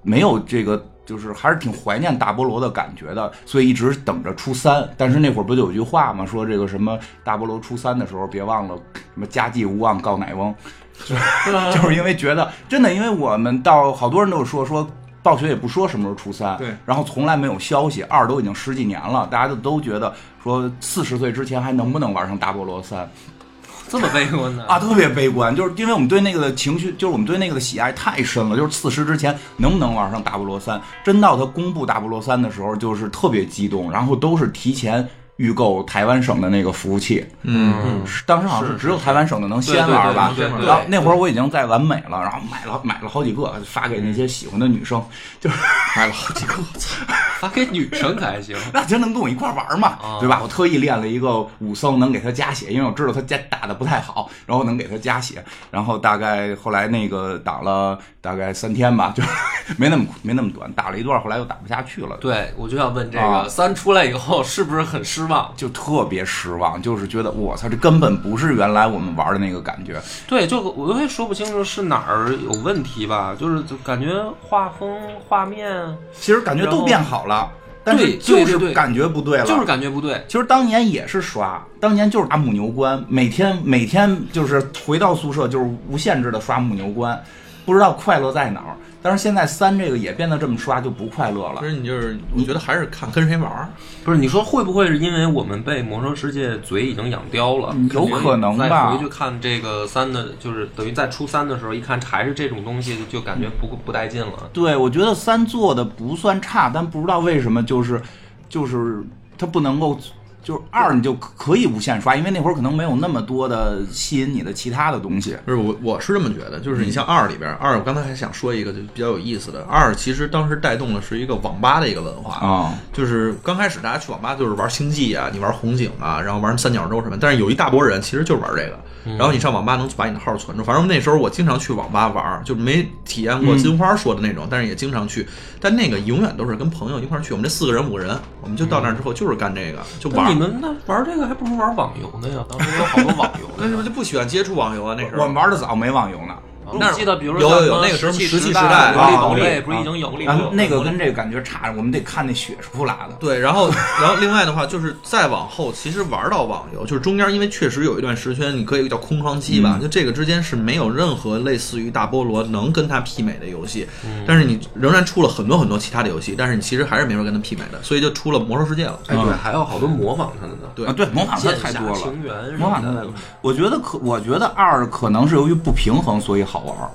[0.01, 0.83] 没有这个。
[1.05, 4.89] 就是还是挺怀念大菠萝的感觉的，所以一直等着初三。
[4.95, 6.25] 但是那会儿不就有句话吗？
[6.25, 8.77] 说这个什么大菠萝初三的时候，别忘了
[9.13, 10.55] 什么家祭无忘告乃翁，
[11.73, 14.87] 就是因为觉得真的，因为我们到好多人都说说
[15.21, 18.03] 暴雪也不说什么时候初三，对，然后从来没有消息。
[18.03, 23.09] 二都已经十几年了，大家就都觉得说四十岁之前还能不能玩上大菠萝三？
[23.89, 24.65] 这么悲观呢？
[24.69, 28.57] 啊，特别悲观，就是因为我们对那个的情绪，就是我们对那个的喜爱太深了。
[28.57, 30.81] 就是四十之前能不能玩上大菠萝三？
[31.03, 37.25] 真到他公布大菠萝三的时候，就是特别激动，然后都是提前预购台湾省的那个服务器。
[37.41, 40.33] 嗯，当时好像是只有台湾省的能先玩吧？
[40.35, 45.03] 对对对对然后那会儿我已经在完美了，然后买了买了好几个，发给那些喜欢的女生，
[45.39, 45.55] 就是
[45.95, 46.53] 买了好几个，
[47.39, 48.55] 发给女生可还行？
[48.73, 50.39] 那就能跟我一块玩嘛，啊对吧？
[50.41, 55.43] 我特意练了一个武僧，能给他加血，因为我知道他加打的不太好，然后能给他加血。
[55.71, 59.23] 然后大概后来那个打了大概三天吧，就
[59.77, 65.53] 没那么没那么短，打了一段，后来又打不下去了，对，我就要问这啊个三出来以后是不是很失望？
[65.55, 70.01] 就特别失望，就是觉得我操，这根本不是原来我们玩的那个感觉。
[70.27, 77.51] 对，就我也说不清楚是哪儿有问题吧，就是就感觉画风、画面其实感觉都变好了，
[77.83, 80.23] 但是就是感觉不对了，就是感觉不对。
[80.27, 87.21] 其实当年也是刷，当年就是打母牛关，每天每天就是回到宿舍就是无限制的刷母牛关，
[87.65, 88.75] 不知道快乐在哪儿。
[89.03, 91.67] 但是现在三这个也变得这么刷就不快乐了其。
[91.67, 93.69] 实你就是，你觉得还是看跟谁玩儿。
[94.03, 97.73] 不是你说会不会是因为我们被魔兽世界嘴已经养刁了？
[97.75, 104.49] 嗯有可能吧再回去看这个三的，就是等于在初三的时候一看还是这种东西，就感觉不不带劲了。
[104.53, 108.01] 对，我觉得三做的不算差，但不知道为什么就是
[108.47, 109.03] 就是
[109.37, 109.99] 它不能够。
[110.43, 115.37] 就是二，你就可以无限刷，因为那会儿可能没有那么多的吸引你的其他的东西。
[115.45, 128.77] 不是我，我是这么觉得，就是你像二里边，二我刚才还想说一个就比较有意思的，二其实当时带动的是一个网吧的一个文化啊，就是刚开始大家去网吧就是玩星际啊，你玩红警啊，然后玩三角洲什么，但是有一大波人其实就是玩这个，
[129.17, 135.25] 然后你上网吧能把你的号存住，反正那时候我经常去网吧玩，就没体验过金花说的那种，但是也经常去，
[135.61, 140.32] 但那个永远都是跟朋友一块儿去，我们这四个人五个人，我们就到那儿之后就是干这个，就玩。
[140.39, 142.43] 那你们那玩这个还不如玩网游呢呀？
[142.49, 143.77] 当时有好多网游为什呢。
[143.77, 144.95] 么就不喜欢接触网游啊？
[144.97, 146.33] 那时候我们玩的早，没网游呢。
[146.79, 149.29] 那我记得，比如说有有有那个时候石器时代、代魔力啊宝
[149.65, 150.49] 不是已经有了啊吗？
[150.53, 153.15] 那个跟这个感觉差，我们得看那血出来的。
[153.19, 153.69] 对，然后，
[154.01, 163.87] 然后另外的话，就是再往后，其实玩到网游，就是中间，因为确实有一段时间，你可以叫空窗期吧，就这个之间是没有任何类似于大菠萝能跟它媲美的游戏，
[164.27, 168.99] 但是你仍然出了很多很多其他的游戏，但是你其实还是没法跟它媲美的，所以就出了魔兽世界了。
[169.07, 170.69] 哎，对，还有好多模仿它的呢。
[170.75, 171.95] 对啊，对，模仿它太多了。
[171.95, 176.89] 情缘什模仿它太多，我觉得可，我觉得二可能是由于不平衡，所以好玩儿。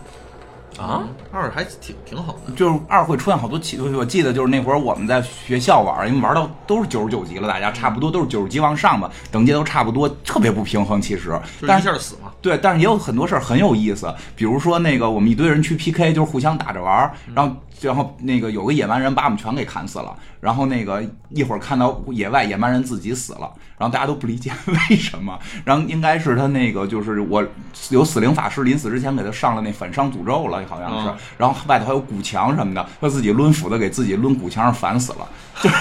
[0.78, 1.02] 啊，
[1.32, 11.02] 二还挺挺好的，就是二会出现好多奇，我记得就是那会儿我们在学校玩儿，因为玩到都是九十九级了，大家差不多都是九十级往上吧，等级都差不多，特别不平衡。
[11.02, 12.27] 其实，就是但是一下死嘛。
[12.48, 24.50] 对，但是也有很多事儿很有意思，比如说那个我们一堆人去 PK，就是互相打着玩儿，然后然后那个有个野蛮人把我们全给砍死了，然后那个一会儿看到野外野蛮人自己死了，然后大家都不理解
[24.90, 27.46] 为什么，然后应该是他那个就是我
[27.90, 35.28] 有死灵法师临死之前给他上了那反伤诅咒了，好像是嗯，然后外头还有古墙什么的，他自己抡斧子给自己抡古墙上反死了，
[35.60, 35.76] 就是。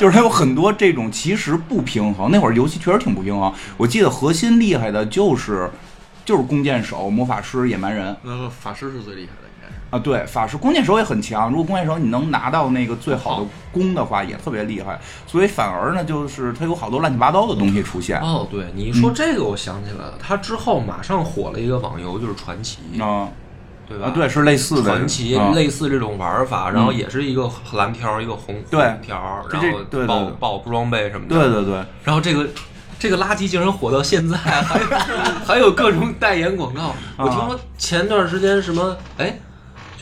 [0.00, 3.52] 就是他有很多这种其实不平衡，那会儿游戏确实挺不平衡。
[3.76, 5.70] 我记得核心厉害的就是
[6.26, 9.74] 就是弓箭手、魔法师、野蛮人，那个法师是最厉害的，应该是。
[9.88, 11.48] 啊，对，法师弓箭手也很强。
[11.48, 15.00] 如果弓箭手你能拿到那个最好的弓的话，也特别厉害。
[15.26, 18.20] 所以反而呢，就是它有好多乱七八糟的东西出现。
[18.20, 23.28] 哦，对，你一说这个，我想起来了，它之后马上火了一个网游，就是传奇，啊
[23.88, 24.08] 对吧？
[24.08, 31.36] 啊，对，是类似的传奇啊类似这种玩法，然后也是一个蓝条，一个红对红条，然后爆爆装备什么的。
[31.38, 32.44] 对对对，然后这个
[32.98, 34.86] 这个垃圾竟然火到现在，还有
[35.46, 36.94] 还有各种代言广告。
[37.16, 39.38] 我听说前段时间什么，哎，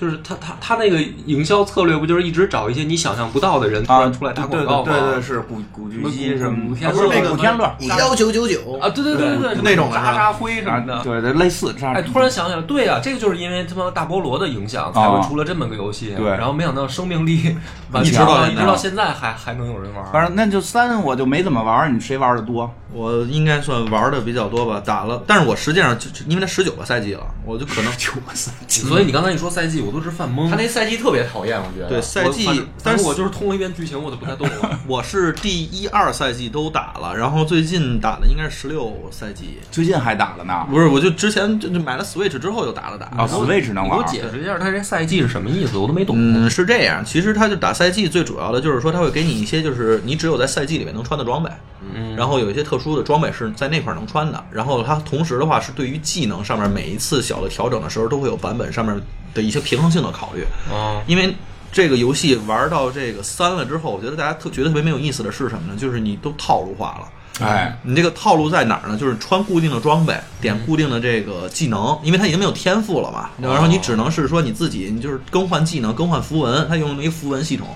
[0.05, 4.93] 就是他他他那个营销策略不就是一直找一些你想象不到的人突啊，然出来打广告吗？
[4.93, 10.97] 对对对对，是古古巨基什么古天啊不是乐那个古天乐幺九九九啊，对对对对，对那种渣渣辉什么的。
[10.97, 11.95] 啊，对对，类似这样。
[11.95, 16.15] 哎，突然想起来，对啊、这个就是因为他妈大菠萝的影响，才会啊出了这么个游戏。
[16.17, 17.57] 对然后没想到生命力
[17.91, 20.05] 顽一直强到一直到现在还还能有人玩。
[20.13, 22.71] 反正那就三我就没怎么玩，你谁玩的多？
[22.93, 30.51] 我应该算玩的比较多吧，打了，但是我实际上就就因为他十九个赛季了，我就可能九个赛季，所以你刚才一说赛季，我都是犯懵。
[30.51, 31.89] 他那赛季特别讨厌，我觉得。
[31.89, 34.79] 对赛季但是我就是通了一遍剧情，我就不太动了。
[34.89, 40.67] 我是第一二赛季都打了，然后最近打的应该是十六赛季，最近还打了呢。
[40.69, 43.07] 不是，我就之前就就买了 Switch 之后又打了打。
[43.17, 44.05] 啊，Switch 能你给我。
[44.05, 45.79] 解释一下，他这赛季是什么意思？
[45.79, 46.17] 我都没懂。
[46.19, 51.51] 嗯，是这样，其实他就打赛季，最主要的就是说，他会给你一些就是你只有在赛季里面能穿的装备，
[51.95, 59.01] 嗯，然后有一些特殊的装备是在那块儿能穿的，然后它同时的话是对于技能上面每一次小的调整的时候，都会有版本上面
[59.35, 61.35] 的一些平衡性的考虑，啊，因为
[61.73, 65.77] 这个游戏玩到这个三了之后，我觉得大家特觉得特别没有意思的是什么呢？
[65.79, 67.09] 就是你都套路化了。
[67.41, 68.97] 哎，你这个套路在哪儿呢？
[68.97, 73.29] 就是穿固定的装备，点固定的这个技能，因为它已经没有天赋了嘛。
[73.43, 77.67] 然后你只能是说你自己，你就是更换技能、更换符文，它用了一个符文系统。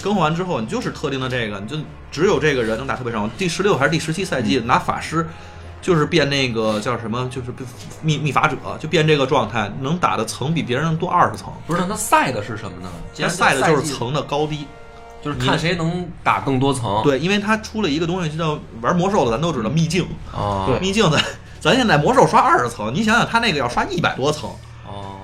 [0.00, 1.76] 更换完之后，你就是特定的这个，你就
[2.12, 3.28] 只有这个人能打特别上。
[3.36, 5.28] 第十六还是第十七赛季拿法师，
[5.80, 7.52] 就是变那个叫什么，就是
[8.02, 11.52] 秘秘法者，就变这个状态，能打的层比别人多二十层。
[11.66, 12.90] 不是，那赛的是什么呢？
[13.18, 14.66] 那赛的就是，层的高低。
[15.22, 17.02] 就是看谁能打更多层。
[17.02, 20.06] 对，因为它出了一个东西，就叫玩魔兽的，咱都知道秘境。
[20.34, 21.20] 啊，秘境的
[21.60, 24.54] 咱现在魔兽刷二十层，你想想他那个要刷一百多层，哦，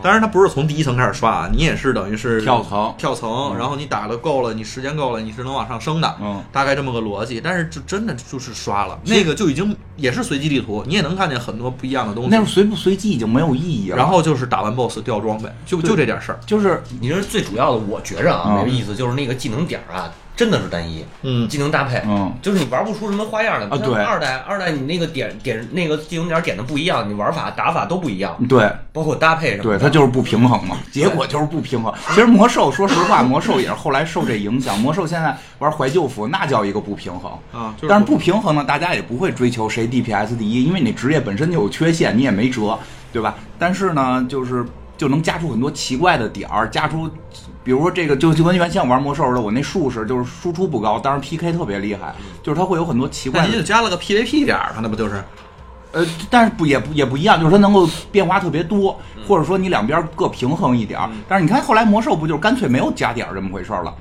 [0.03, 7.41] 当然它不是从第一层开始刷啊，你也是等于是跳层跳层，然后你打的够了，你时间够了，你是能往上升的，嗯，大概这么个逻辑。
[7.41, 12.31] 但是就真的就是刷了，那个就已经也是随机地图，你也能看见很多不一样的东西。
[12.31, 13.97] 那是随不随机已经没有意义了。
[13.97, 16.39] 然后就是打完 BOSS 掉装备，就就这点事儿。
[16.47, 23.67] 就是你说最主要的，我觉着啊，嗯没意思，就是那个技能点儿啊，真的是单一，嗯技能搭配，嗯就是你玩不出什么花样来。
[23.67, 31.93] 啊对二代二代你那个点点那个技能点点的不一样，你玩法打法都不一样，对包括搭配什么对，它就是不平衡嘛，结果就是不平衡。
[32.11, 34.79] 其实魔兽，说实话， 魔兽也是后来受这影响。
[34.79, 37.33] 魔兽现在玩怀旧服，那叫一个不平衡。
[37.53, 42.79] 啊，就是但是不平衡呢，大家也不会追求谁 DPS 第一，因为你职业本身就有缺陷，你也没辙，
[43.11, 43.35] 对吧？
[43.59, 44.65] 但是呢，就是
[44.99, 47.09] 就能加出很多奇怪的点儿，加出，
[47.67, 55.21] 比如说这个就就跟原先我玩魔兽似的，我那术士就是输出不高，但是 PK 特别厉害，就是它会有很多奇怪的那你就加了个 PVP 点儿，那不就是？
[55.91, 61.11] 呃，但是不也不也不一样，就是它能够变化特别多，或者说你两边各平衡一点儿。
[61.27, 63.93] 但是你看后来魔兽不就是干脆没有加点儿这么回事儿了，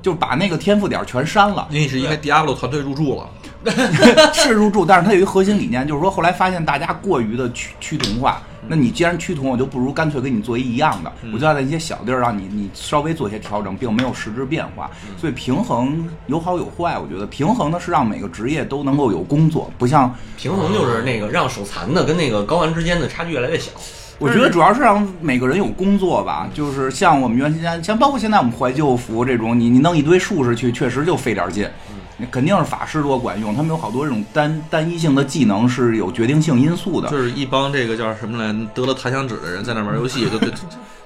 [0.00, 3.28] 就把那个天赋点儿全删了，那是因为 Diablo 团队入驻了。
[4.32, 14.90] 是入驻，但是它有一个核心理念，就是说后来发现大家过于的趋趋同化，那你既然趋同，我就不如干脆给你做一一样的，我就要在一些小地儿让你你稍微做一些调整，并没有实质变化。
[15.18, 23.70] 所以平衡有好有坏，我觉得平衡呢是让每个职业都能够有工作，不像平衡就是那个让手残的跟那个高玩之间的差距越来越小。
[24.18, 31.68] 我觉得主要是让每个人有工作吧，就是像我们原先，像包括现在我们怀旧服这种，你你弄一堆术士去，确实就费点劲。
[32.16, 37.08] 你肯定是法师多管用，他们有好多这种单单一性的技能是有决定性因素的。
[37.08, 40.56] 就是一帮这个叫什么来，得了弹响指的人在那玩游戏，就就就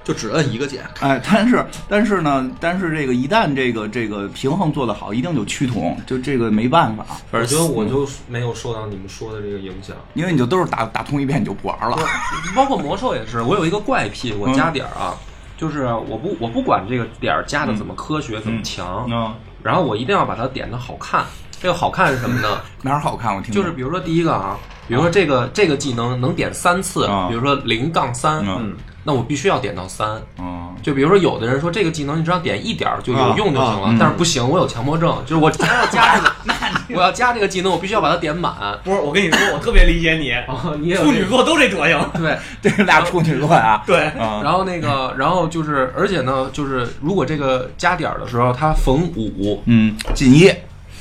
[0.03, 0.83] 就只摁一个键。
[0.99, 9.95] 哎，但是但是呢，但是这个一旦这个这个平衡做得好，一定就趋同，就这个没办法，我觉得我就没有受到你们说的这个影响。
[10.13, 11.97] 因为你就都是打打通一遍你就不玩了。
[12.55, 15.15] 包括魔兽也是，我有一个怪癖，我加点儿啊，
[15.57, 19.33] 就是我不我不管这个点儿加的怎么科学、怎么强，嗯，
[19.67, 21.23] 然后我一定要把它点的好看。
[21.59, 22.61] 这个好看是什么呢？
[22.81, 23.35] 哪儿好看？
[23.35, 28.75] 我听就是比如说第一个啊，比如说这个这个技能能点三次啊，比如说零杠三，嗯嗯，
[29.07, 30.21] 那我必须要点到三。
[30.37, 36.31] 嗯，就比如说有的人说这个技能你只要点一点儿就有用就行了啊啊，但是不行，我有强迫症，就是我要加这个，
[36.93, 38.53] 我要加这个技能，我必须要把它点满。
[38.83, 40.33] 不是，我跟你说，我特别理解你，
[40.97, 41.97] 处女座都这德行。
[42.15, 43.81] 对， 这是俩处女座啊。
[43.87, 50.53] 对，啊，然后那个，然后就是，而且呢，就是如果这个加点儿的时候，它逢五，嗯，锦衣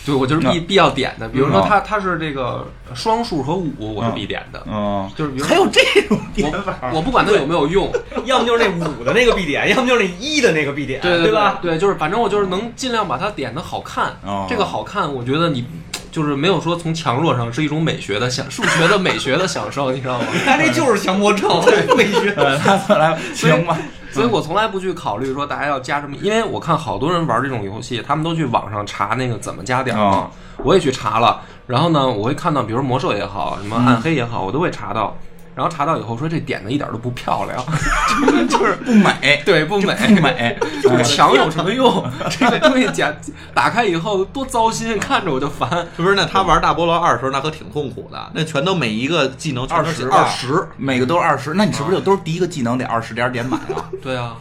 [0.07, 1.29] 对我就是必必要点的。
[1.29, 4.63] 比如说嗯它它是这个双数和五，我是必点的。
[4.67, 7.93] 嗯，就是比如还有这种点法我我不管它有没有用，
[8.25, 11.59] 要么就是那五的那个必点，要么就是那一的那个必点，对对吧？
[11.61, 14.17] 对，就是反正我就是能尽量把它点的好看。
[14.25, 15.65] 哦这个好看，我觉得你
[16.13, 20.27] 就是没有说从强弱上是一种美学的享数学的美学的享受，你知道吗？
[20.47, 21.51] 他这就是强迫症，
[21.97, 22.33] 美学。
[22.89, 23.77] 来行吧，
[24.17, 30.27] 所以我从来不去考虑说大家要加什么，因为我看好多人玩这种游戏，他们都去网上查那个怎么加点儿。
[30.65, 35.15] 我也去查了，然后呢，我会看到，比如魔兽也好，什么暗黑也好，我都会查到。
[35.57, 37.65] 然后查到以后说这点子一点都不漂亮，
[38.47, 39.95] 就是不美，对不美。
[39.97, 42.07] 不美，有 强有什么用？
[42.29, 43.11] 这个东西假
[43.55, 45.87] 打开以后多糟心，看着我就烦。
[45.97, 53.89] 不是，那他玩大菠萝二的时候，那可挺痛苦的，那全都每一个技能二十二十，每个都是二十，那你是不是就都是第一个技能得二十点点满啊？
[54.03, 54.37] 对啊，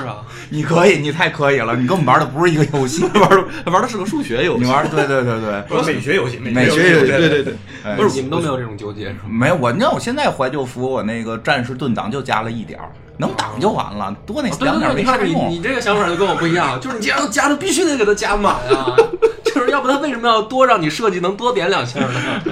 [0.00, 0.18] 是啊，
[0.50, 4.64] 你可以，你太可以了，你跟我们玩的不是一个游戏， 玩的玩的是个数学游戏。
[4.64, 9.20] 你玩对对对对，说 美学游戏，美学对游戏对对对，哎不是你们都没有这种纠结是吗？
[9.28, 15.50] 没有我，你看我现在怀旧服，我那个战士盾挡就加了一点儿，能挡就完了，多那两点没你看你啥用。
[15.50, 18.96] 你这个想法就跟我不一样，就是你既然都加的，必须得给它加满啊，
[19.44, 22.42] 就是要不他为什么要多让你设计能多点两下呢？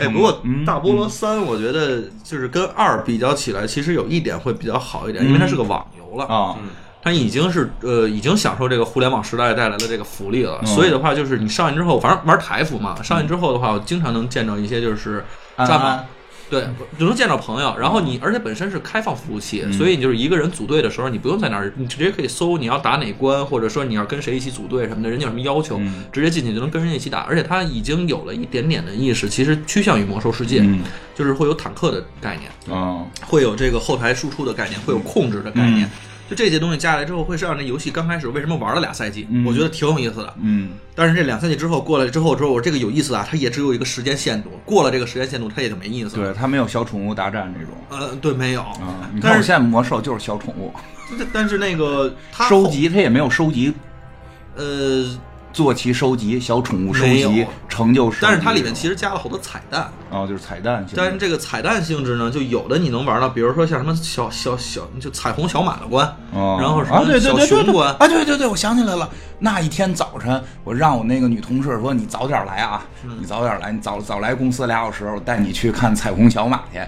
[0.00, 6.24] 哎，不过嗯大菠萝三，我觉得就是跟二比较起来，其实有一点会比较好一点，因为它是个网游了。
[6.26, 6.56] 啊，
[7.02, 10.58] 它已经是呃，已经享受这个互联网时代带来的这个福利了。
[10.62, 15.24] 嗯所以的话，就是你上线之后，反正玩台服嘛，上线之后的话，我经常能见到一些就是
[15.56, 16.06] 战
[16.50, 16.66] 对，
[16.98, 17.76] 就能见到朋友。
[17.78, 27.20] 然后你而且本身是开放服务器，嗯所以你就是一个人组队的时候，你不用在那儿，你直接可以搜你要打哪关，或者说你要跟谁一起组队什么的，人家有什么要求，嗯直接进去就能跟人家一起打。
[27.20, 30.80] 而且它已经有了一点点的意识，其实趋向于魔兽世界，嗯
[31.14, 32.76] 就是会有坦克的概念。
[32.78, 35.90] 啊会有这个后台输出的概念，会有控制的概念。
[36.28, 40.34] 嗯就这些东西加起来之后，会是让这游戏刚开始为什么玩了俩赛季，嗯我觉得挺有意思的。
[40.42, 46.32] 嗯但是这两赛季之后过来之后，之后我这个有意思啊，它也只有一个时间限度，过了这个时间限度，它也就没意思了。
[46.32, 48.60] 对，它没有小宠物大战这种呃，对，没有。
[48.62, 49.08] 啊。
[49.14, 50.72] 你看但是我现在魔兽就是小宠物，
[51.18, 53.72] 但但是那个它收集它也没有收集
[54.56, 55.06] 呃，
[55.58, 59.90] 坐骑收集、小宠物收集、成就但是它里面其实加了好多彩蛋。
[60.08, 76.78] 哦，就是彩蛋性质，但是这个彩蛋性质呢，就有的你能玩到，比如说像什么小小小就彩虹小马的关，哦，然后什么小对对对熊关，啊，对对对，我想起来了，那一天早晨，我让我那个女同事说，你早点来啊，嗯你早点来，你早早来公司俩小时，我带你去看彩虹小马去，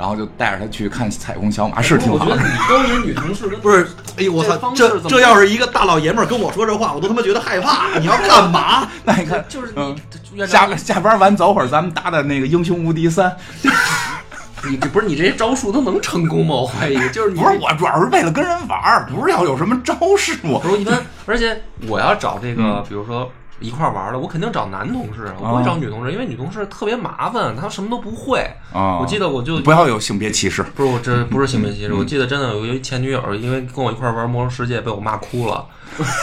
[0.00, 2.48] 然后就带着他去看彩虹小马，是挺好的我觉得。
[2.48, 3.86] 你跟人女同事跟不是，
[4.16, 7.98] 哎呦我操这这要是一个大老爷们儿跟我说这话，我都他妈觉得害怕。
[7.98, 8.88] 你要干嘛？
[9.04, 9.94] 那你看，就是嗯
[10.32, 13.30] 你下下班完走会儿，咱们打打那个英雄无敌三。
[14.64, 16.54] 你这不是你这些招数都能成功吗？
[16.54, 20.34] 我怀疑就是你不是我，主要是为了跟人玩儿，不是要有什么招式。
[20.42, 28.40] 我不是一般，而且我要找这个，比如说一块儿玩的，我肯定找男同事，我不会找女同事，因为女同事特别麻烦，她什么都不会。
[28.72, 30.62] 啊我记得我就不要有性别歧视。
[30.62, 35.64] 不是我这不是性别歧视，我记得真的有一前女友，因为跟我一块玩《魔兽世界》，被我骂哭了，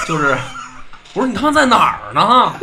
[0.07, 0.37] 就是
[1.13, 2.53] 我说你他妈在哪儿呢？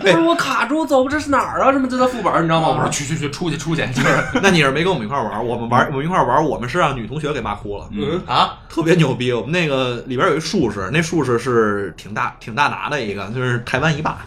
[0.00, 1.72] 不是我卡住走不，这是哪儿啊？
[1.72, 2.68] 什么这在副本，你知道吗？
[2.68, 9.32] 我说去去去，出去出去， 就是那你是没跟我们一块儿玩，我们玩，我们一块儿玩，我们是让女同学给骂哭了，嗯啊，特别牛逼。
[9.32, 14.18] 我们那个里边有一术士，那术士是挺大挺大拿的一个，就是台湾一霸，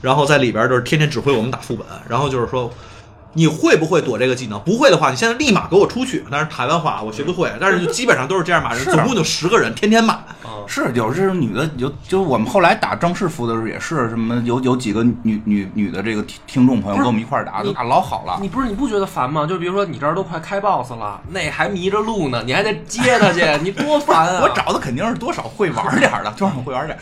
[0.00, 2.72] 然后在里边就是天天指挥我们打副本，然后就是说。
[3.34, 4.60] 你会不会躲这个技能？
[4.60, 6.24] 不会的话，你现在立马给我出去。
[6.30, 10.18] 但是台湾话我学不会，但是就基本上都是这样骂人， 总共就十个人，天天骂。
[10.66, 18.38] 是有这种女的，有就是我们后来打正式服的时候也是什么有有几个女女女的这个听听众朋友跟我们一块儿打，你打老好了。
[18.40, 19.46] 你不是你不觉得烦吗？
[19.46, 24.42] 就比如说你这儿都快开 BOSS 了，那还迷着路呢，你还得接他去，你多烦啊！
[24.46, 27.00] 我找的肯定是多少会玩点的，多少会玩点儿。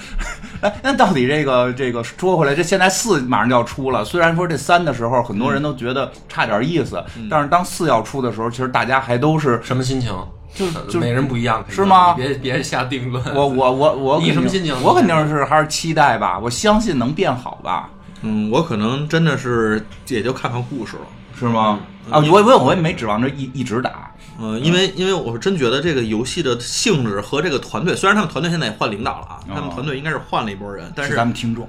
[0.60, 10.12] 哎，那到底这个这个说回来，这现在四马上就要出了，虽然说这三的时候很多人都觉得差点意思，但是当四要出的时候，其实大家还都是什么心情？
[10.54, 13.22] 就就每人不一样，是吗别别下定论。
[13.34, 17.90] 我我我我你什么心情我肯定是还是期待吧，我相信能变好吧，
[18.22, 21.02] 嗯，我可能真的是也就看看故事了。
[21.38, 21.81] 是吗？
[22.11, 31.68] 啊，我我我也没指望着一一直打，嗯，因为因为我是真觉得这个游戏的性质和这个团队，虽然他们团队现在也换领导了啊，他们团队应该是换了一波人，但是是咱们听众。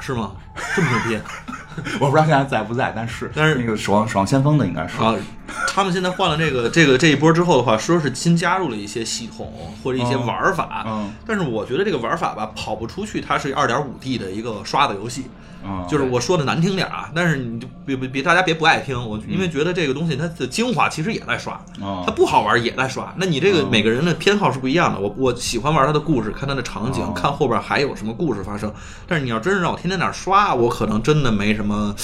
[0.00, 0.32] 是吗？
[0.74, 1.22] 这么牛逼
[2.00, 5.14] 我不知道现在在不在，但是但是那个守望守望先锋的应该是啊！
[5.68, 15.24] 他们现在换了这个这个这一波之后的话，说是新加入了一些系统或者一些玩法，嗯但是我觉得这个玩法吧跑不出去，它是二点五 D 的一个刷的游戏。
[15.66, 23.14] 嗯就是我说的难听点啊，但是你就别别别大家别不爱听，我因为觉得这个东西它的精华其实也在刷，哦它不好玩也在刷。
[23.16, 28.70] 那你这个每个人的偏好是不一样的，我我喜欢玩它的故事，看它的场景，看后边还有什么故事发生。
[29.06, 31.94] 但是你要真是让我天天在那儿刷，我可能真的没什么。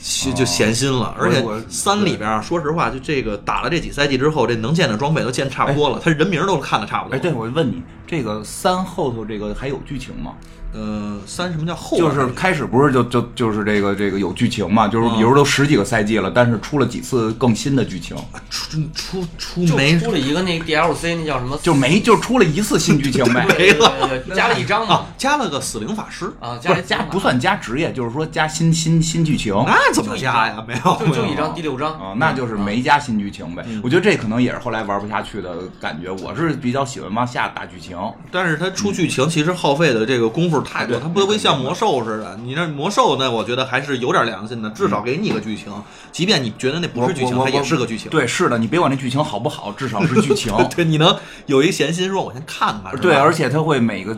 [0.00, 7.16] 就就闲心了，而且我三里边啊，说实话，就这个打了这几赛季之后，这能见的装备都见差不多了，他人名都看的差不多。
[7.16, 10.32] 哎，对，我问你，这个三后头这个还有剧情吗？
[10.72, 11.98] 呃，三什么叫后？
[11.98, 14.86] 就是开始不是就就就是这个这个有剧情嘛？
[14.86, 18.16] 就是比如都十几个赛季了，但是出了几次更新的剧情，
[18.48, 21.58] 出出出就没出了一个那个 DLC，那叫什么？
[21.62, 23.44] 就没就出了一次新剧情呗。
[23.58, 23.92] 没了
[24.34, 29.52] 加了一张嘛啊，加了个死灵法师，啊，加了加不算加职业，就是说加新新新剧情。
[29.66, 30.64] 那怎么加呀？
[30.66, 33.64] 没有，就就一张，第六章啊，那就是没加新剧情呗。
[33.82, 36.10] 我觉得这可能也是后来玩不下去的感觉。
[36.10, 37.98] 我是比较喜欢往下打剧情。
[38.30, 42.38] 但是他出剧情其实耗费的这个功夫太多，它不会像魔兽似的。
[42.42, 45.72] 你那魔兽那，我觉得还是有点良心的，至少给你个剧情，
[46.12, 48.10] 即便你觉得那不是剧情，它也是个剧情。。
[48.10, 52.96] 对，是的，你别管那剧情好不好，至少是剧情 对，你能有一闲心说，我先看看。
[53.00, 54.16] 对，而且它会每个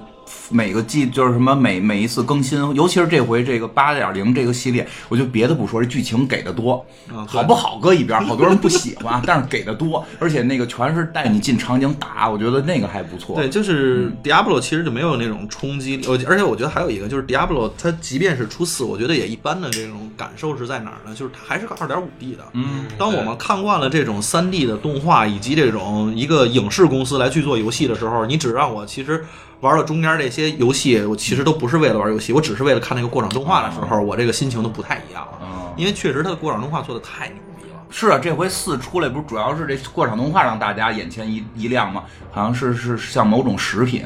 [0.50, 6.84] 每个季就是什么每每一次更新，尤其是这回这个八点零这个系列，我就别的不说，这剧情给的多，
[7.26, 13.36] 好不好搁一边，好多人不喜欢，但是给的多，而且那个全是带你进场景打，我觉得那个还不错。
[13.36, 21.14] 对，就是 Diablo 其实就没有那种冲击力，而且我觉得还有一个就是 Diablo 它即便是出四，我觉得也一般的这种感受是在哪儿呢？
[21.14, 22.44] 就是它还是个二点五 D 的。
[22.52, 29.24] 嗯，当我们看惯了这种三 D 的动画以及这种一个影视公司来去做游戏的时候，你只让我其实
[29.62, 35.38] 玩了中间这些游戏，我其实都不是为了玩游戏，我只是为了看那个过场动画的时候，我这个心情都不太一样了。
[35.40, 37.80] 嗯因为确实它的过场动画做的太牛逼了。
[37.88, 42.02] 是啊，这回四出来不是主要是这过场动画让大家眼前一一亮吗？
[42.30, 44.04] 好像是是像某种食品，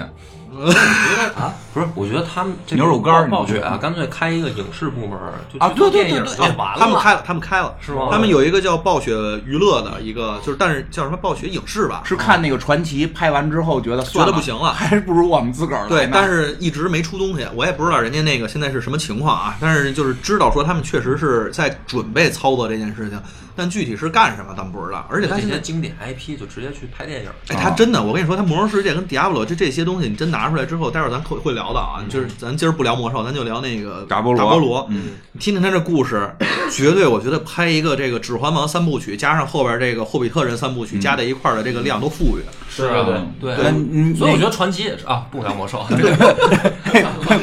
[1.36, 6.76] 啊，不是，我觉得他们这牛肉干儿暴你觉得雪啊，干脆开一个影视部门儿，就啊对对电影对对就完了。
[6.78, 8.08] 他们开了，他们开了，是吗？
[8.10, 9.12] 他们有一个叫暴雪
[9.44, 14.72] 娱乐的一个，就是但是叫什么暴雪影视吧，是看那个传奇拍完之后觉得算觉得不行了。
[14.72, 19.56] 还是不如我们自个儿对，但是一直没出东西，我也不知道人家那个现在是什么情况啊。
[19.60, 23.20] 但是就是知道说他们确实是在准备操作这件事情，
[23.56, 25.06] 但具体是干什么咱们不知道。
[25.08, 27.30] 而且他现在，经典 IP 就直接去拍电影。
[27.48, 32.04] 哎，他真的，我跟你说，他魔兽世界跟 Diablo 这这些东西，你真拿出来之后，待会儿咱会会聊到啊。
[32.08, 34.86] 就是咱今儿不聊魔兽，咱就聊那个达波罗达波罗。
[34.90, 36.30] 嗯，你听听他这故事，
[36.70, 42.42] 绝对我觉得拍一个这个《指环王》三部曲，加上后边这个《霍比特人》三部曲，加在一块儿的这个量都富裕。
[42.68, 43.06] 是啊
[43.40, 45.86] 对对所以我觉得传奇也是啊，不聊魔兽。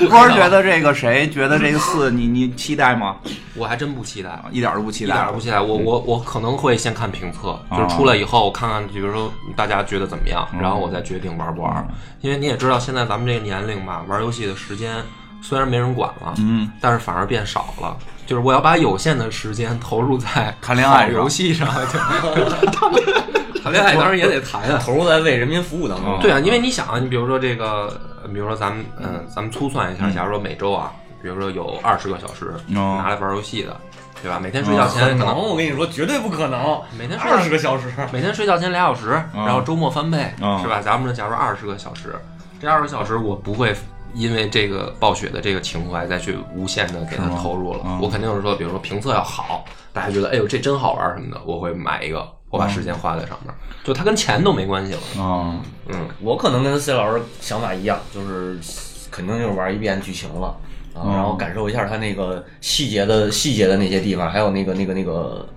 [0.09, 3.15] 波儿觉得这个谁觉得这个四你你期待吗？
[3.55, 5.59] 我还真不期待，一点儿都不期待一，点儿都不期待。
[5.59, 11.85] 我我我可能会先看评测，就是出来以后我看看，比如说大家觉得怎么样，然后我再决定玩不玩。
[12.21, 14.95] 因为你也知道，现在咱们这个年龄吧，玩游戏的时间
[15.41, 17.97] 虽然没人管了，嗯，但是反而变少了。
[18.25, 21.67] 就是我要把有限的时间投入在谈恋爱游戏上，
[23.61, 24.79] 谈恋爱当然也得谈啊。
[24.81, 26.17] 投入在为人民服务当中。
[26.21, 33.75] 对啊，因为你想啊，你比如说这个，呃比如说咱们，嗯，咱们粗算一下，假如说每周啊，比如说有二十个小时哦拿来玩游戏的，
[34.21, 34.39] 对吧？
[34.39, 36.79] 每天睡觉前可可能能我跟你说，绝对不可能。
[36.97, 40.81] 每天睡觉二十个小时，每天睡觉前俩小时，然后周末翻倍，嗯是吧？
[40.81, 42.15] 咱们假如二十个小时，
[42.61, 43.75] 这二十个小时我不会
[44.13, 47.79] 因为这个暴雪的这个情怀再去无限的给它投入了。
[47.85, 53.53] 嗯我肯定是说，比如说评测要好，大家觉得哎呦这真好玩什么的，我会买一个，我把时间花在上面，
[53.83, 54.99] 就它跟钱都没关系了。
[55.17, 58.57] 嗯，嗯，我可能跟 C 老师想法一样，就是
[59.11, 60.55] 肯定就是玩一遍剧情了
[60.93, 65.47] 啊，嗯然后感受一下它那个细节的细节的那些地方，还有那个那个那个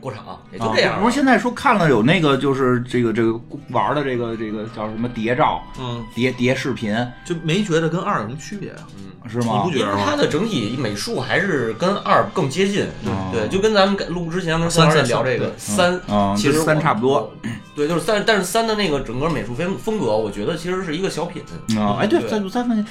[0.00, 3.38] 过场，也就这样不是现在说看了有那个就是这个这个
[3.70, 8.86] 玩的这个这个叫什么谍照嗯，谍谍视频就没觉得跟二有什么区别啊？
[9.30, 9.78] 是吗你不？
[9.78, 17.32] 觉得吗因为它的整体美术还是跟二更接近，嗯对，就跟咱们录之前跟三在聊这个三，嗯其实三差不多，
[17.76, 21.40] 对，就是三，但是三的那个整个美术风风格，我觉得其实是一个小品，
[21.78, 22.84] 啊，哎，对，对再再问，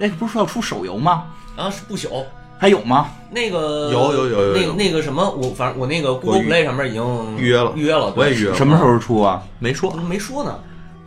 [0.00, 1.24] 哎，不是说要出手游吗？
[1.56, 2.24] 啊是不朽，
[2.58, 3.08] 还有吗？
[3.30, 9.42] 那个有有有有有那个那个什么，我反正我那个 Google 预 Play 上面已经预约了预约了，我也约了什么时候出啊？
[9.58, 10.58] 没说我，没说呢，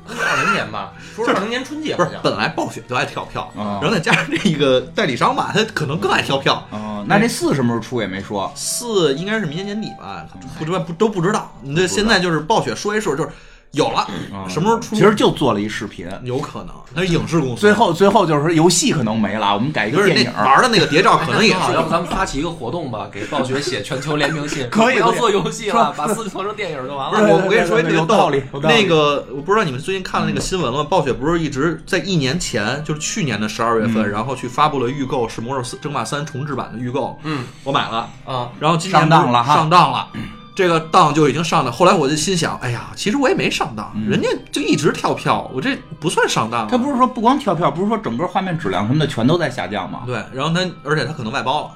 [0.07, 6.63] 二零年吧，说是二零年春季不是好像，本来暴雪就爱跳票，啊然后再加上这个代理商吧，他可能更爱跳票。
[6.71, 8.51] 哦，那这四什么时候出也没说。
[8.55, 10.25] 四应该是明年年底吧，
[10.59, 11.51] 不知道不都不知道。
[11.61, 13.29] 你这现在就是暴雪说一说，就是
[13.71, 14.07] 有了，
[14.47, 14.95] 什么时候出？
[14.95, 17.61] 其实就做了一视频，有可能，那是影视公司。
[17.61, 20.31] 最后最后就是说游戏可能没了，我们改一个电影。
[20.33, 27.33] 那玩的那个谍照，可能也好，是要不咱们发起一个活动吧，给暴雪写全球联名信， 可以可以不要做游戏了，说把四做成电影就完不是了。
[27.33, 30.87] 我，我跟你说一个有道理那个我不知道你们最近看了那个新闻了吗？
[30.89, 37.19] 暴雪不是一直在一年前，就是去年的十二月嗯份，然后去发布了预购，是《魔兽争霸三》重置版的预购。
[37.23, 40.07] 嗯，我买了，啊，然后今年上当了哈上当了。
[40.55, 46.67] 这个当就已经上当，后来我就心想，哎呀，其实我也没上当，人家就一直跳票，我这不算上当啊。
[46.71, 50.03] 他不是说不光跳票，不是说整个画面质量什么的全都在下降吗？
[50.05, 51.75] 对，然后他，而且他可能外包了，啊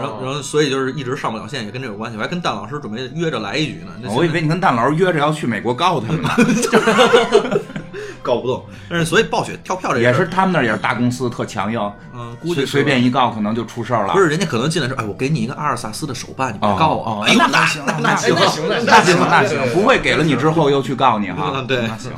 [0.00, 2.16] 然后然后所以就是一直上不了线，也跟这有关系。
[2.16, 3.92] 我还跟蛋老师准备约着来一局呢。
[4.02, 6.30] 那我以为你跟蛋老师约着要去美国告他们呢，
[8.22, 11.80] 告不动，但是所以暴雪跳票这也是他们那儿也是大公司特强硬，
[12.12, 14.12] 嗯，估计随随便一告可能就出事儿了。
[14.12, 17.04] 不是人家可能进来说，哎，我给你一个阿尔萨斯的手办，你别哦告我。
[17.04, 21.52] 哦哎呦，那那行那那行行，行那那行行那行，不会给了你之后又去告你哈。
[21.54, 22.10] 嗯，对那行。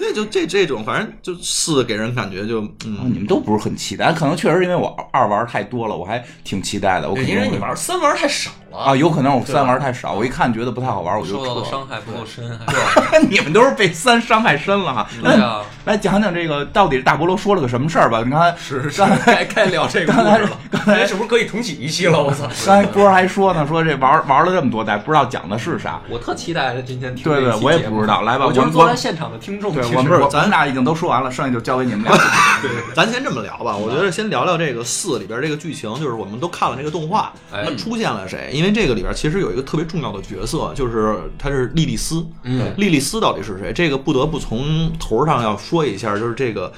[0.00, 7.08] 那就这这种，反正就四给人感觉就啊嗯，你们都不是很期待，可能确实因为我二玩太多了，我还挺期待的。
[7.08, 13.24] 我肯定对因为你玩三玩太少了啊，有可能我三玩太少，我一看觉得不太好玩，我就受到的伤害不够深，还了。
[13.28, 15.08] 你们都是被三伤害深了哈。
[15.22, 18.22] 对啊，来讲讲这个到底大菠萝说了个什么事儿吧？
[18.24, 20.40] 你看，是是刚才该该聊这个刚才。
[20.70, 22.22] 刚才哎，是不是可以重启一期了？
[22.22, 22.44] 我操！
[22.66, 26.00] 刚才波儿还说呢，说这玩玩了这么多代，不知道讲的是啥。
[26.08, 29.72] 我特期待着今天听对对这期节目我也不知道来吧我就是我坐在现场的听众。
[29.72, 32.12] 对其实我们我咱咱俩已经都说完了，剩下就交给你们俩。
[32.62, 33.76] 对，咱先这么聊吧。
[33.76, 38.50] 我觉得先聊聊这个四里边这个剧情，就是我们都看了这个动画，哎它出现了谁？
[38.58, 42.26] 因为这个里边其实有一个特别重要的角色，就是他是莉莉丝。
[42.42, 43.72] 嗯莉莉丝到底是谁？
[43.72, 46.72] 这个不得不从头上要说一下，就是这个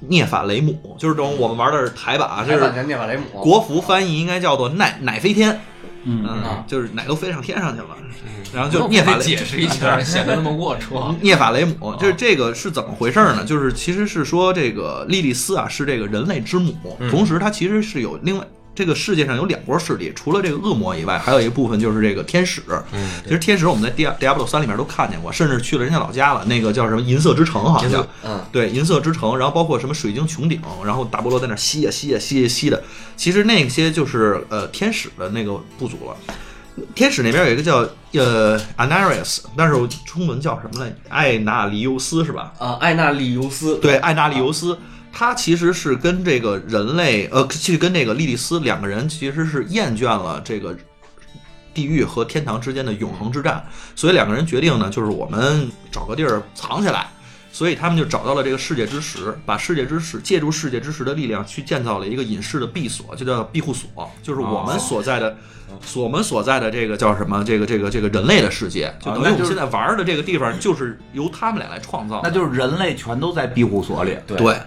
[0.00, 5.60] 涅法雷姆，就是这种我们玩的是台版啊，这是涅法雷姆，国服翻译应该叫做奶奶飞天。
[6.08, 7.88] 嗯嗯，就是奶都飞上天上去了，
[8.54, 11.14] 然后就就涅法雷解释一下， 显得那么龌龊。
[11.20, 13.44] 涅法雷姆，就是这个是怎么回事呢？
[13.44, 18.46] 就是其实是说这个莉莉丝啊是这个人类之母，同时它其实是有另外。
[18.76, 22.62] 这个世界上有两波势力，除了这个恶魔以外，还有一部分就是这个天使。
[22.92, 28.06] 嗯，其实天使我们在《迪亚迪亚布罗三》里面都看见过，甚至去了人家老家了，那个叫什么银色之城，好像。
[28.22, 32.84] 嗯，对，银色之城，然后包括什么水晶穹顶，然后大菠萝在那吸呀吸呀吸呀吸的，
[33.16, 36.16] 其实那些就是呃天使的那个部族了。
[36.94, 37.78] 天使那边有一个叫
[38.12, 40.94] 呃 Anarius，但是我中文叫什么来？
[41.08, 42.52] 艾纳里尤斯是吧？
[42.58, 44.78] 啊，艾纳里尤斯，对，艾纳里尤斯，
[45.18, 50.76] 他其实是跟这个人类，呃，去跟这个莉莉丝两个人其实是厌倦了这个
[51.72, 53.64] 地狱和天堂之间的永恒之战，
[53.94, 57.08] 所以两个人决定呢，就是我们找个地儿藏起来。
[57.50, 63.88] 所以他们就找到了这个世界之石，把世界之石借助世界之石的力量去建造了一个隐士的闭锁，就叫庇护所，
[64.22, 65.34] 就是我们所在的。
[65.94, 67.42] 我们所在的这个叫什么？
[67.42, 72.28] 这个这个这个人类的世界，就等于我们现在玩的这个地方，就是由他们俩来创造的。
[72.28, 74.18] 那就是人类全都在庇护所里。
[74.26, 74.60] 对对，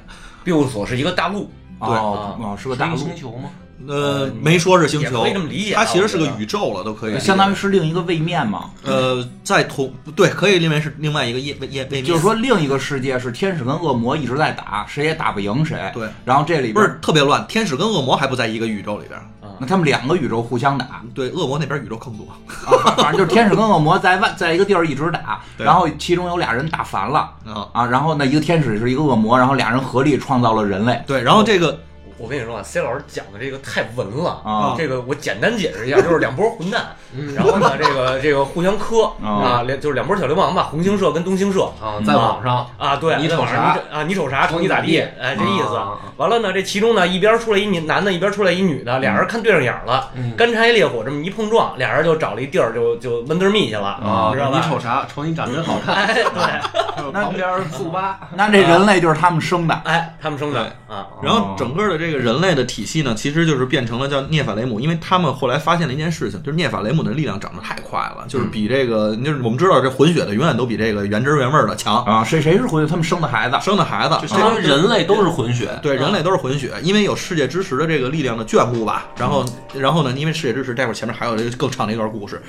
[0.44, 3.50] 庇护所是一个大陆，啊啊，是个大陆个星球吗？
[3.88, 7.24] 呃，没说是星球，也可以这么理解啊它其实是个宇宙了，都可以理解。
[7.24, 8.72] 相当于是另一个位面嘛。
[8.84, 15.80] 呃，在同对，可以认为是另外一个位位页位面，就是说，另一个世界是天使跟恶魔一直在打，谁也打不赢谁。
[15.94, 19.18] 对，然后这里边不是，特别乱，天使跟恶魔还不在一个宇宙里边。
[19.60, 22.26] 那他们两个宇宙互相打对，恶魔那边宇宙更多。
[22.66, 31.02] 啊，反正就是天使跟恶魔在外在一个地儿一直打， 然后其中有俩人打烦了啊啊，然后呢一个天使是一个恶魔，然后俩人合力创造了人类。
[31.06, 31.80] 对，然后这个
[32.20, 36.88] 我跟你说啊，C 老师讲的这个太文了啊这个我简单解释一下，就是两波混蛋，
[37.34, 45.98] 然后呢，这个这个互相磕啊，两就是两波小流氓吧，红星社跟东星社啊，在网上啊，对，你瞅在网上啥你啊，你瞅啥，瞅你咋地，哎，这意思啊。
[46.18, 54.62] 完了呢，这其中呢，一边出来一男的，一边出来一女的，俩人看对上眼了，干柴烈火这么一碰撞，俩人就找了一地儿就就闷得蜜去了，啊，知道吧？
[54.62, 55.06] 你瞅啥？
[55.14, 55.96] 瞅你长真好看。
[55.96, 56.24] 哎，对，
[56.96, 59.82] 还有旁边速八，那这人类就是他们生的。
[59.86, 73.58] 哎，他们生的啊，然后整个的这个人类的体系呢，其实就是变成了叫涅法雷姆，因为他们后来发现了一件事情，就是涅法雷姆的力量长得太快了，就是比这个，就是我们知道这混血的永远都比这个原汁原味的强，啊，谁谁是混血他们生的孩子？
[73.62, 75.70] 生的孩子，就相当于人类都是混血。
[75.82, 79.08] 对，人类都是混血，因为有世界之石的这个力量的眷顾吧。
[79.18, 82.42] 然后，然后呢，因为世界之石，待会儿前面还有这个更长的一段故事。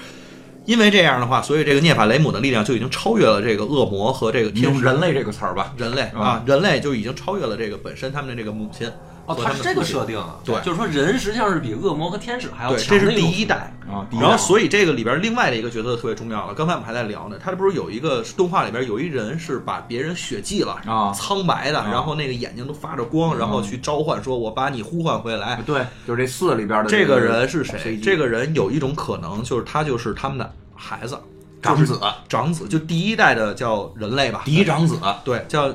[0.67, 4.79] 因为这样的话，所以这个涅法雷姆的力量就已经超越了这个恶魔和这个你天使。
[4.79, 5.73] 用人类这个词儿吧。
[5.77, 8.89] 人类啊，人类就已经超越了这个本身他们的这个母亲。
[9.31, 10.37] 哦，和它是这个设定啊。
[10.45, 13.73] 对就是说人实际上是比恶魔和天使还要对，强这是第一代。
[13.91, 16.55] 啊，第一然后，所以这个里边另外的一个角色特别重要了。
[16.55, 27.99] 刚才我们还在聊呢，他这不是有一个动画里边有一人是把别人血祭了啊苍白的，然后那个眼睛都发着光，然后去召唤说：“我把你呼唤回来。”对，就是这四里边的这个个人是谁？
[27.99, 31.19] 这个人有一种可能，就是他就是他们的孩子，
[31.61, 35.69] 长子，长子就第一代的叫人类吧，嫡长子对，叫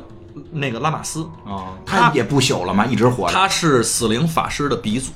[0.51, 2.85] 那个拉玛斯，啊，他也不朽了嘛？
[2.85, 3.33] 一直活着。
[3.33, 5.11] 他是死灵法师的鼻祖。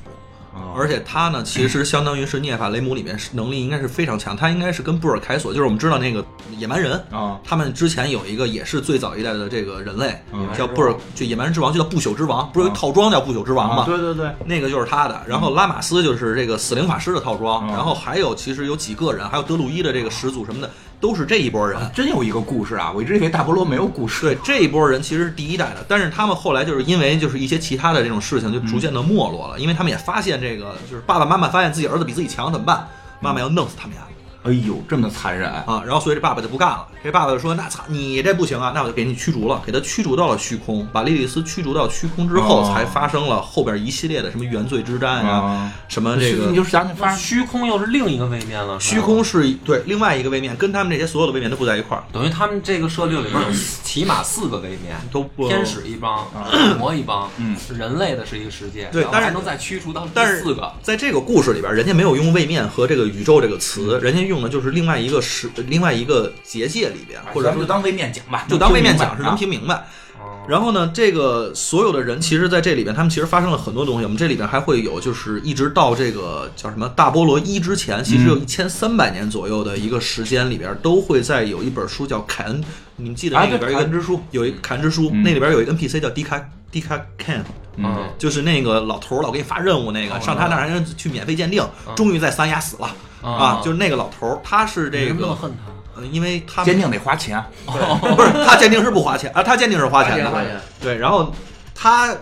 [0.51, 6.23] 啊而且他呢，其实相当于是涅法雷姆里面是能力应该是非常强，他应该是跟布尔凯索，就是我们知道那个
[6.57, 13.83] 野蛮人啊他们之前有一个也是最早一代的这个人类，嗯叫布尔，就野蛮人之王，就叫不朽之王，不是有一套装叫不朽之王吗？
[13.83, 21.79] 啊对对对，那个就是他的，然后拉玛斯就是这个死灵法师的套装，嗯然后还有其实有几个人，还有德鲁伊的这个始祖什么的，都是这一波人。
[21.93, 22.91] 真有一个故事啊！
[22.93, 24.21] 我一直以为大菠萝没有故事。
[24.27, 32.87] 对这一波人其实是第一代的，但是他们后来就是因为就是一些其他的这种事情，就逐渐的没落了，因为他们也发现这个就是爸爸妈妈发现自己儿子比自己强怎么办？
[33.21, 34.03] 妈妈要弄死他们俩
[34.43, 35.49] 哎呦，这么残忍！
[35.49, 35.83] 啊！
[35.85, 42.73] 然后所以这爸爸就不干了，这爸爸就说：“那操你这不行啊，那我就给你驱逐了，给他驱逐到了虚空，把莉莉丝驱逐到虚空之后，哦。
[42.73, 53.47] 才发生了后边一系列的什么原罪之战呀、啊，什么这个你就想想，发生虚空又是另一个位面了，虚空是对另外一个位面，跟他们这些所有的位面都不在一块儿，等于他们这个设定里面有
[53.83, 69.75] 起码四个位面，都不天使一帮，恶魔一帮，嗯，人类的是一个世界，对但是然能再驱除到第但是四个，在这个故事里边，人家没有用位面和这个宇宙这个词，人家用的就是另外一个时，另外一个结界里边，或者说就当位面讲吧，就当位面讲是能听明白。
[70.17, 70.45] 哦。
[70.47, 74.03] 然后呢，这个所有的人其实在这里边，他们其实发生了很多东西。
[74.03, 82.63] 我们这里边还会有，就是一直到这个叫什么大菠萝一之前，其实有一千三百年左右的一个时间里边，都会在有一本书叫凯恩，
[82.95, 85.23] 你们记得那里边有一个凯恩之书，有一凯恩之书，嗯。
[85.23, 86.39] 那里边有一个 NPC 叫迪卡
[86.71, 87.41] 迪卡 Ken。
[87.81, 91.65] 嗯，就是那个老头儿老给你发任务那个，哦上他那儿还能去免费鉴定，
[91.95, 93.61] 终于在三亚死了啊啊！
[93.63, 96.01] 就是那个老头儿，他是这为什么那么个，恨他？
[96.01, 101.33] 呃因为他鉴定得花钱， 不是他鉴定是不花钱啊，他鉴定是花钱的，花钱对，然后
[101.75, 102.15] 他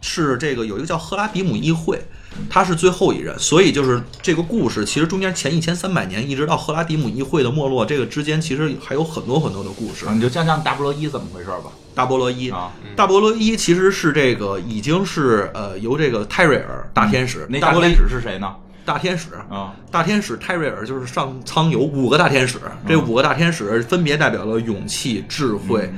[0.00, 2.00] 是这个有一个叫赫拉比姆议会。
[2.48, 10.06] 他是最后一任，所以就是这个故事，其实中间前一千三百年，一直到赫拉迪姆议会的没落，这个之间其实还有很多很多的故事。
[10.12, 11.64] 你就讲讲大菠萝一怎么回事吧。
[11.92, 18.54] 大菠萝一啊，大菠萝一其实是这个已经是呃由这个泰瑞尔大天使，那大天大菠萝一使是谁呢？
[18.84, 19.28] 大天使。
[19.48, 25.92] 啊，大天使泰瑞尔就是上苍有五个大天使，这五个大天使分别代表了勇气、智慧，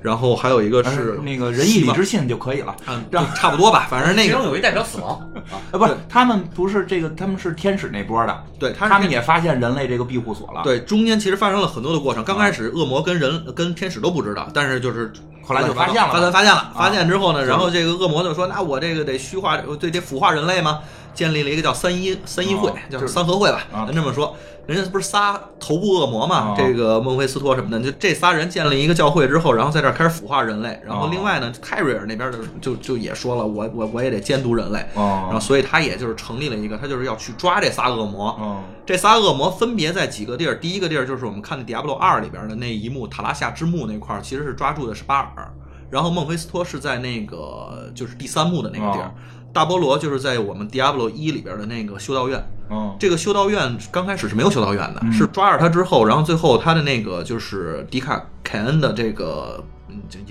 [0.00, 2.74] 然后还有一个是那个仁义礼智信就可以了。
[2.88, 5.18] 嗯，就差不多吧， 反正那个其中有一代表死亡，
[5.50, 12.24] 啊，不是，他们不是这个，他们是天使那波的，对他们也发现人类这个庇护所了。，对中间其实发生了很多的过程。
[12.24, 15.12] 刚开始恶魔跟人跟天使都不知道，但是就是
[15.44, 20.80] 后来就发现了发现发现了，发现之后呢，然后这个恶魔就说：“那我这个得虚化，对，得腐化人类吗？”
[21.14, 24.34] 建立了一个叫三一三一会啊，叫就是三合会吧，啊咱这么说。
[24.64, 26.54] 人家不是仨头部恶魔嘛啊？
[26.56, 30.80] 这个孟菲斯托什么的，就这仨人建立一个教会之后，然后在这儿开始腐化人类。
[30.86, 34.78] 然后啊另外呢，泰瑞尔那边的就就也说了，我我我也得监督人类。
[34.94, 38.38] 哦然后所以他也就是成立了一个，他就是要去抓这仨恶魔。
[38.40, 45.52] 嗯，这仨恶魔分别在几个地儿，第一个地儿就是我们看的《Diablo 二》里边的那一幕塔拉夏之墓那块儿，其实是抓住的是巴尔，
[45.90, 49.12] 然后孟菲斯托是在那个就是第三幕的那个地儿，哦
[49.52, 52.42] 大菠萝就是在我们《Diablo 一》里边的那个修道院。
[52.68, 59.62] 哦，这个修道院刚开始是没有修道院的，是抓着他之后，然后最后他的那个就是迪卡凯恩的这个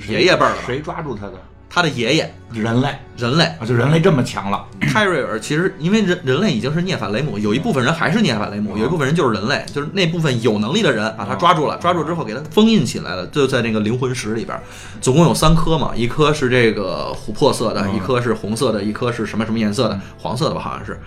[0.10, 1.34] 爷爷辈儿了，谁抓住他的？
[1.72, 2.90] 他的爷爷人类。
[3.16, 3.46] 人类。
[3.46, 4.66] 啊，就人类这么强了。
[4.82, 14.60] 泰瑞尔其实因为人人类已经是涅法雷姆，有一部分人还是涅法雷姆，有一部分人就是人类，就是那部分有能力的人把他抓住了，抓住之后给他封印起来了，就在那个灵魂石里边，
[15.00, 21.00] 总共有三颗嘛，一颗是这个琥珀色的，一颗是红色的，一颗是什么什么颜色的，黄色的吧，好像是。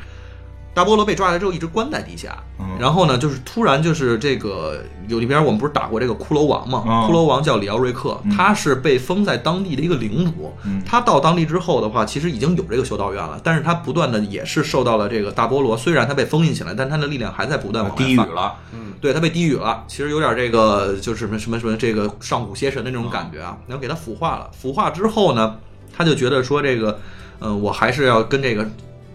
[0.74, 2.36] 大菠萝被抓来之后一直关在地下，
[2.80, 6.82] 然后呢，就是突然就是这个有里边我们不是打过这个骷髅王嘛？
[6.84, 6.90] 嗯。
[7.04, 10.52] 骷髅王叫里奥瑞克，他是被封在当地的一个领主。
[10.84, 18.54] 他到当地之后的话，其实已经有这个修道院了，但是他不断的也是受到了这个大菠萝，虽然他被封印起来，但他的力量还在不断往外发低语了，
[19.00, 24.50] 对他被低语了，其实有点这个就是什么什么什么这个上古邪神的那种感觉啊，然后给他腐化了。
[24.52, 25.54] 腐化之后呢，
[25.96, 26.98] 他就觉得说这个，
[27.38, 28.66] 嗯、我还是要跟这个。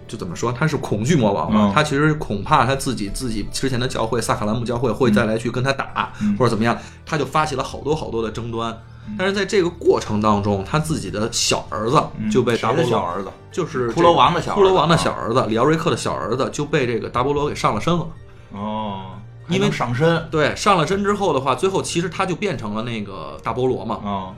[0.10, 0.52] 就怎么说？
[0.52, 1.68] 他是恐惧魔王嘛？
[1.68, 8.78] 嗯他其实恐怕他自己自己之前的教会萨卡兰姆教会会再来去跟他打，或者怎么样，他就发起了好多好多的争端。
[9.18, 13.30] 但是在这个过程当中，他自己的小儿子就被大谁的小儿子？
[13.52, 18.06] 就是骷髅王的小儿子骷髅王的小儿子里奥瑞克的小儿子就被这个大菠萝给上了身了。
[18.52, 19.06] 哦，
[19.48, 20.28] 因为上身。
[20.30, 24.00] 对，上了身之后的话，最后其实他就变成了那个大菠萝嘛。
[24.04, 24.34] 哦，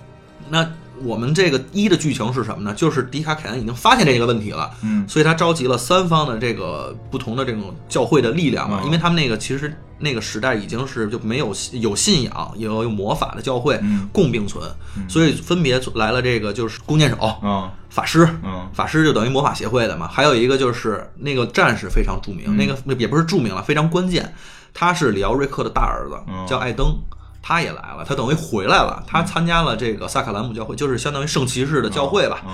[0.49, 0.65] 那
[1.03, 2.73] 我们这个一的剧情是什么呢？
[2.73, 14.63] 就是迪卡凯恩已经发现这个问题了，嗯所以他召集了三方的这个不同的这种教会的力量嘛，嗯因为他们那个其实那个时代已经是就没有有信仰也有有魔法的教会嗯共并存，
[15.07, 24.33] 所以分别来了这个就是弓箭手、嗯法师，嗯法师就等于魔法协会的嘛，还有一个就是那个战士非常著名，那个也不是著名了，非常关键，
[24.73, 26.95] 他是里奥瑞克的大儿子，嗯叫艾登。
[27.41, 29.03] 他也来了，他等于回来了。
[29.07, 32.41] 他参加了这个萨卡兰姆教会，就是相当于圣骑士的教会吧。
[32.45, 32.51] 嗯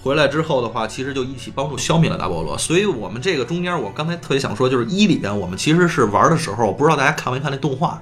[0.00, 2.56] 回来之后的话，其实就一起帮助消灭了大菠萝。
[2.56, 8.00] 所以我们这个中间，我刚才特别想说，就是一里边我们其实是玩的时候，我不知道大家看没看那动画。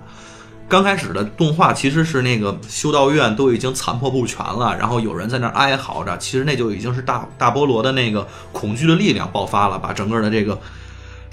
[0.69, 10.57] 刚开始的动画其实是那个修道院都已经残破不全了，然后有人在那哀嚎着，其实那就已经是大大菠萝的那个恐惧的力量爆发了，把整个的这个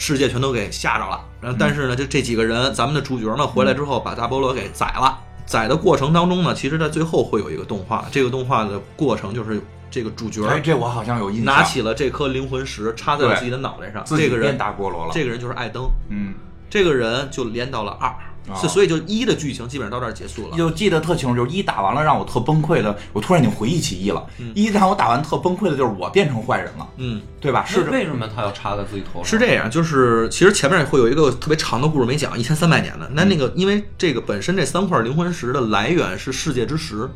[0.05, 1.23] 世界全都给吓着了。
[1.39, 5.17] 然后但是呢，就这几个人，咱们的主角呢回来之后把大菠萝给宰了。
[5.45, 11.45] 宰的过程当中呢，其实在最后会有一个动画，这个动画的过程就是这个主角哎，这我好像有印象。
[11.45, 14.03] 拿起了这颗灵魂石，插在了自己的脑袋上。
[14.05, 15.11] 这个人，大菠萝了。
[15.13, 15.89] 这个人就是艾登。
[16.09, 16.33] 嗯，
[16.69, 18.13] 这个人就连到了二，
[18.47, 20.57] 哦所以所以就一的剧情基本上到这儿结束了。
[20.57, 24.25] 就记得特清楚，就是一打完了让我特崩溃的，我突然已经回忆起一了。
[24.53, 27.63] 一让我打完特崩溃的就是我变成坏人了，嗯，对吧？
[27.65, 29.25] 是是为什么他要插在自己头上？
[29.25, 33.09] 是这样，就是其实前面会有一个特别长的故事没讲，一千三百年的。
[33.13, 37.09] 那那个因为这个本身这三块灵魂石的来源是世界之石，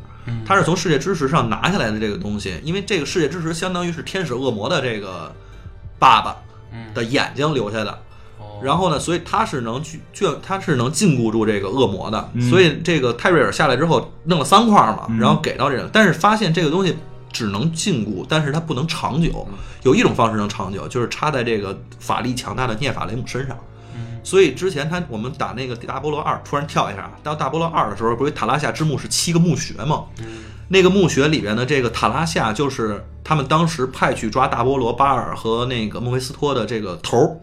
[0.46, 2.58] 它是从世界之石上拿下来的这个东西。
[2.64, 5.30] 因为这个世界之石相当于是天使恶魔的这个
[5.98, 6.36] 爸爸
[6.94, 7.98] 的眼睛留下的。
[8.58, 12.30] 哦然后呢，所以他是能去，就他是能禁锢住这个恶魔的。
[12.34, 16.96] 嗯所以这个泰瑞尔下来之后弄了三块嘛，然后给到这人，但是发现这个东西
[17.32, 19.46] 只能禁锢，但是它不能长久。
[19.84, 23.56] 有一种方式能长久，就是插在这个法力强大的涅法雷姆身上。
[24.24, 30.04] 所以之前他我们打那个大菠萝二，突然跳一下，到大菠萝二的时候，不是塔拉夏之墓是七个墓穴吗？
[30.68, 37.36] 那个墓穴里边的这个塔拉夏，就是他们当时派去抓大菠萝巴尔和那个孟菲斯托的这个头儿。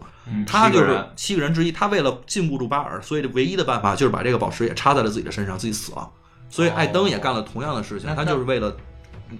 [0.46, 6.08] 他就是七个人之一，他为了禁锢住巴尔，所以唯一的办法就是把这个宝石也插在了自己的身上，自己死了。
[6.48, 8.76] 所以艾登也干了同样的事情，他就是为了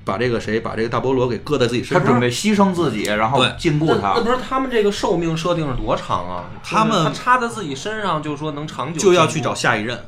[0.05, 2.01] 把这个谁，把这个大菠萝给搁在自己身上。
[2.03, 4.15] 他准备牺牲自己，然后对禁锢他。
[4.15, 6.45] 不是他们这个寿命设定是多长啊？
[6.65, 9.99] 他们他插在自己身上，就是说能长久，就要去找下一任，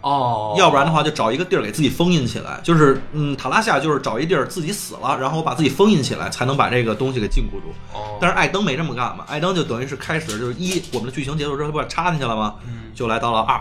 [0.00, 2.60] 哦，要不然的话就找一个地儿给自己封印起来。
[2.62, 7.72] 就是嗯，塔拉夏就是找一地儿自己死了，然后把自己封印起来，才能把这个东西给禁锢住。
[7.92, 12.54] 哦，但是艾登没这么干嘛，艾登就等于是开始就是一，我们的剧情结束之后，他不是插进去了吗？
[12.94, 13.60] 就来到了二。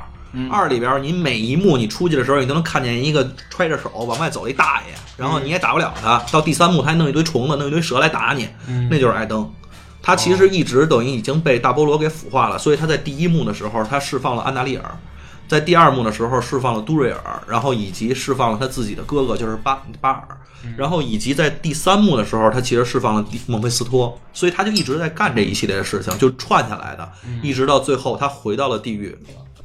[0.51, 6.23] 二里边，你每一幕你出去的时候，你都能看见一个揣着手往外走一大爷，然后你也打不了他。
[6.31, 8.47] 到第三幕，他还弄一堆虫子，弄一堆蛇来打你，
[8.91, 9.51] 那就是艾登。
[10.03, 14.97] 他其实一直等于已经被大菠萝给腐化了，所以他在第一幕的时候，他释放了安达利尔，
[15.47, 20.27] 在第二幕的时候释放了都瑞尔，然后以及释放了他自己的哥哥，就是巴巴尔，
[20.75, 27.09] 然后以及在第三幕的时候，他其实释放了蒂孟菲斯托，所以他就一直在干这一系列的事情，就串下来的，
[27.41, 29.17] 一直到最后他回到了地狱。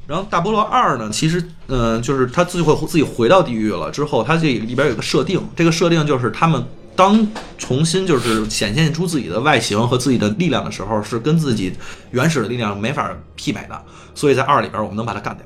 [0.05, 6.61] 然后大菠萝二呢，其实嗯、呃就是他自己会自己回到地狱了之后，他这里边有个设定，这个设定就是他们
[6.95, 7.25] 当
[7.57, 11.73] 重新就是显现出自己的外形和自己的力量的时候，是跟自己
[12.11, 13.81] 原始的力量没法媲美的，
[14.13, 15.45] 所以在二里边我们能把它干掉。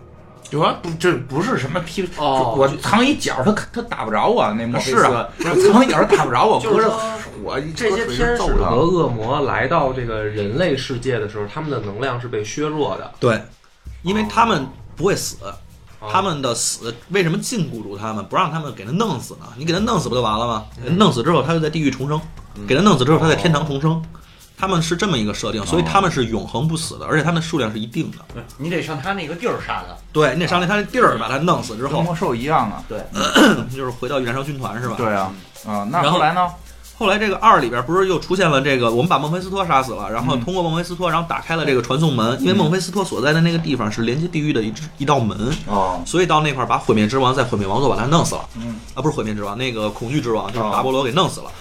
[0.50, 2.56] 就说不，这不是什么批哦。
[2.58, 5.28] 我藏一角，他他打不着我，那墨菲斯是啊。
[5.40, 6.88] 藏一角打不着我， 就是
[7.44, 13.12] 我这些天使和恶魔来到这个人类世界的时候，他们的能量是被削弱的。
[13.20, 13.42] 对，
[14.04, 15.38] 因为他们不会死，
[16.00, 16.08] 哦。
[16.12, 19.48] 他们的死为什么禁锢住他们，不让他们给他弄死呢？
[19.58, 20.66] 你给他弄死不就完了吗？
[20.98, 22.18] 弄死之后，他就在地狱重生；
[22.68, 24.02] 给他弄死之后，他在天堂重生。
[24.60, 28.44] 他们是这么一个设定，所以他们是永恒不死的，而且他们的数量是一定的。
[28.58, 29.96] 你得上他那个地儿杀他。
[30.12, 32.84] 对你得上那他那地儿把他弄死之后，跟魔兽一样啊。
[32.90, 33.00] 对，
[33.70, 34.96] 就是回到燃烧军团是吧？
[34.98, 35.32] 对啊，
[35.68, 36.48] 啊，那后后来呢？
[37.00, 45.38] 后来这个二里边不是又出现了这个，我们把孟菲斯托杀死了，然后嗯通过孟菲斯托，然后打开了这个传送门，因为孟菲斯托所在的那个地方是连接地狱的一一道门，
[45.68, 51.52] 哦，所以到那块儿把毁灭之王在毁灭王座把他弄死了，嗯，啊不是毁灭之王，那个恐惧之王就是达波罗给弄死了。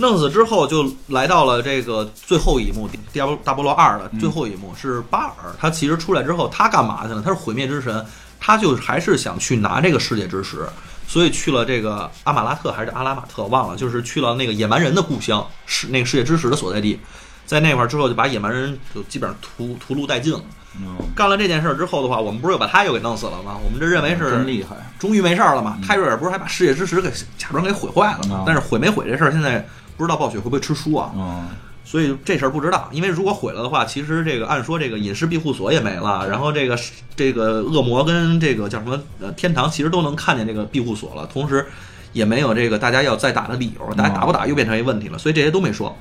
[0.00, 5.54] 弄死之后，就来到了这个最后一幕，大波大菠萝二的最后一幕是巴尔。
[5.58, 7.20] 他其实出来之后，他干嘛去了？
[7.20, 8.04] 他是毁灭之神，
[8.40, 10.66] 他就还是想去拿这个世界之石，
[11.06, 16.98] 所以去了这个阿马拉特还是阿拉马特，忘了，就是去了那个野蛮人的故乡，是那个世界之石的所在地。
[17.44, 20.40] 在那块儿之后，就把野蛮人就基本上屠屠戮殆尽了。
[20.76, 23.58] 嗯，干了这件事儿之后的话，我们不是又把他又给弄死了吗？
[23.64, 24.76] 我们这认为是真厉害。
[25.00, 25.76] 终于没事儿了嘛。
[25.84, 28.44] 泰瑞尔不是还把世界之石给假装给毁坏了吗嗯？
[28.46, 29.66] 但是毁没毁这事儿，现在
[30.00, 31.12] 不知道暴雪会不会吃书啊？
[31.14, 31.46] 嗯，
[31.84, 32.88] 所以这事儿不知道。
[32.90, 36.78] 因为如果毁了的话，其实这个按说这个隐士庇护所也没了，然后这个
[37.14, 41.26] 这个恶魔跟这个叫什么呃天堂其实都能看见这个庇护所了。
[41.26, 41.66] 同时，
[42.14, 45.94] 也没有这个大家要再打的理由，大家打不打又变成一个问题了，所以这些都没说，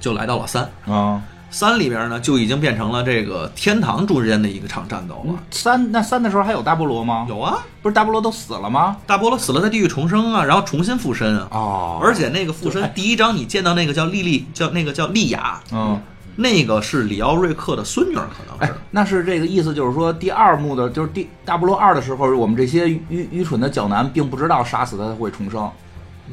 [0.00, 0.66] 就来到了三。
[0.86, 1.20] 啊，
[1.54, 5.34] 三里边呢，就已经变成了这个天堂之间的一个场战斗了。
[5.52, 7.26] 三那三的时候还有大菠萝吗？
[7.28, 8.96] 有啊，不是大菠萝都死了吗？
[9.06, 11.48] 大菠萝死了，在地狱重生啊，然后重新附身啊。
[11.52, 16.02] 哦而且那个附身，第一章你见到那个叫莉莉，叫那个叫莉亚，嗯，
[16.34, 25.70] 那个是里奥瑞克的孙女儿，可能哎是。，那是这个意思，就是说第二幕的，就是第大菠萝二的时候，我们这些愚愚蠢的角男并不知道杀死他会重生。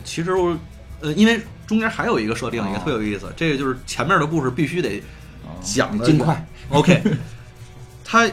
[0.04, 0.58] 其实我，
[1.02, 1.40] 呃，因为
[1.72, 5.02] 中间还有一个设定也特有意思，这个就是前面的故事必须得
[5.64, 6.46] 讲的尽快。
[6.68, 7.02] OK，
[8.04, 8.30] 他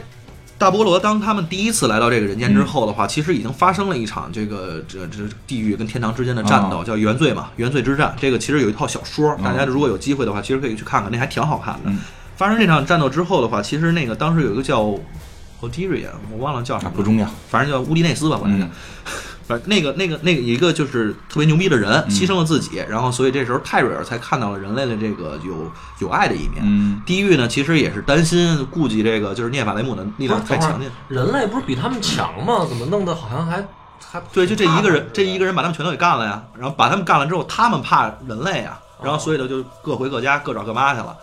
[0.58, 8.12] 大菠萝当他们第一次来到这个人间之后的话，其实已经发生了一场这个这这地狱跟天堂之间的战斗，啊叫原罪嘛，原罪之战。
[8.18, 11.82] 这个其实有一套小说，嗯大家如果有机会的话，其实可以去看看，那还挺好看的。
[11.84, 12.00] 嗯
[12.36, 14.82] 发生这场战斗之后的话，其实那个当时有一个叫
[15.60, 18.66] Oderia，我忘了叫什么，不重要，反正叫乌迪内斯吧，反正叫。
[18.66, 18.70] 嗯
[19.48, 26.60] 反正那个那个那个一个就是特别牛逼的人，牺牲了自己，然后所以这时候泰瑞尔才看到了人类的这个有有爱的一面。
[26.62, 30.90] 嗯，地狱呢，其实也是担心顾及这个，就是涅法雷姆的力量太强劲。
[31.08, 32.66] 人类不是比他们强吗？
[32.68, 33.66] 怎么弄得好像还
[34.06, 36.42] 还对，就这一个人，这一个人把他们全都给干了呀。
[36.54, 41.16] 然后把他们干了之后，他们怕人类啊，然后所以呢就各回各家，各找各妈去了。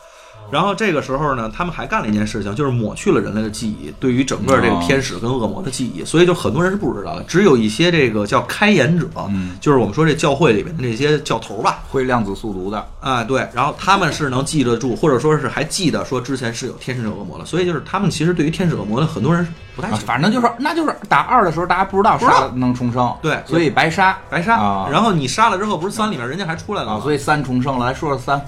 [0.52, 12.86] 然后这个时候呢，他们还干了一件事情，就是抹去了人类的记忆，对于整个这个天使跟恶魔的记忆，所以就很多人是不知道的，只有一些这个叫开眼者，嗯就是我们说这教会里面的这些教头吧，会量子速读的。
[13.00, 19.90] 啊，对，然后他们是能记得住，或者说是还记得说之前是有天使有恶魔的，所以就是他们其实对于天使恶魔的很多人是不太。
[19.92, 27.00] 反正就是，那就是打二的时候，大家不知道不知道杀了能重生，对所以白杀白杀，啊然后你杀了之后，不是三里面人家还出来了吗？
[27.00, 27.86] 啊，所以三重生了。
[27.86, 28.42] 来说说三，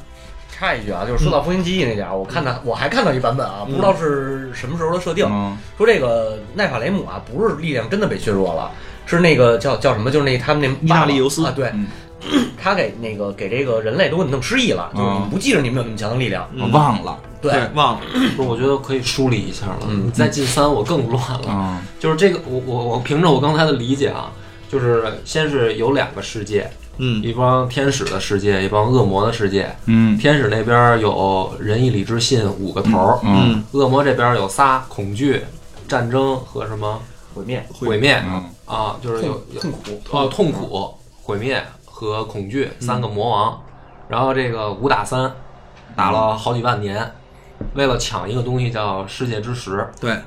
[0.57, 5.55] 插一句啊，就是说到复兴记忆那点儿，我看到我还看到一版本啊，不知道是什么时候的设定，嗯。
[5.77, 8.71] 说这个奈法雷姆啊，不是力量真的被削弱了，
[9.05, 11.87] 是那个叫叫什么，就是那他们那伊纳利尤斯啊，对，嗯。
[12.59, 17.17] 他给那个给这个人类都给弄失忆了，就是你们不记着你们有那么强的力量，我忘了。
[17.39, 18.01] 对，忘了，
[18.35, 19.81] 不是，我觉得可以梳理一下了。
[19.87, 20.07] 嗯。
[20.07, 21.45] 你再进三，我更乱了。
[21.47, 21.77] 嗯。
[21.99, 24.31] 就是这个，我我我凭着我刚才的理解啊，
[24.67, 26.67] 就是先是有两个世界，
[26.97, 27.23] 嗯。
[27.23, 29.75] 一帮天使的世界，一帮恶魔的世界。
[29.85, 30.17] 嗯。
[30.17, 33.63] 天使那边有仁义礼智信五个头儿，嗯。
[33.71, 35.43] 恶魔这边有仨：恐惧、
[35.87, 37.01] 战争和什么
[37.33, 38.45] 毁灭，毁灭嗯。
[38.65, 40.93] 啊，就是有有痛苦，啊痛苦、
[41.23, 43.61] 毁灭和恐惧三个魔王。
[44.09, 45.31] 然后这个五打三，
[45.95, 47.11] 打了好几万年，
[47.73, 49.85] 为了抢一个东西叫世界之石。
[49.99, 50.17] 对，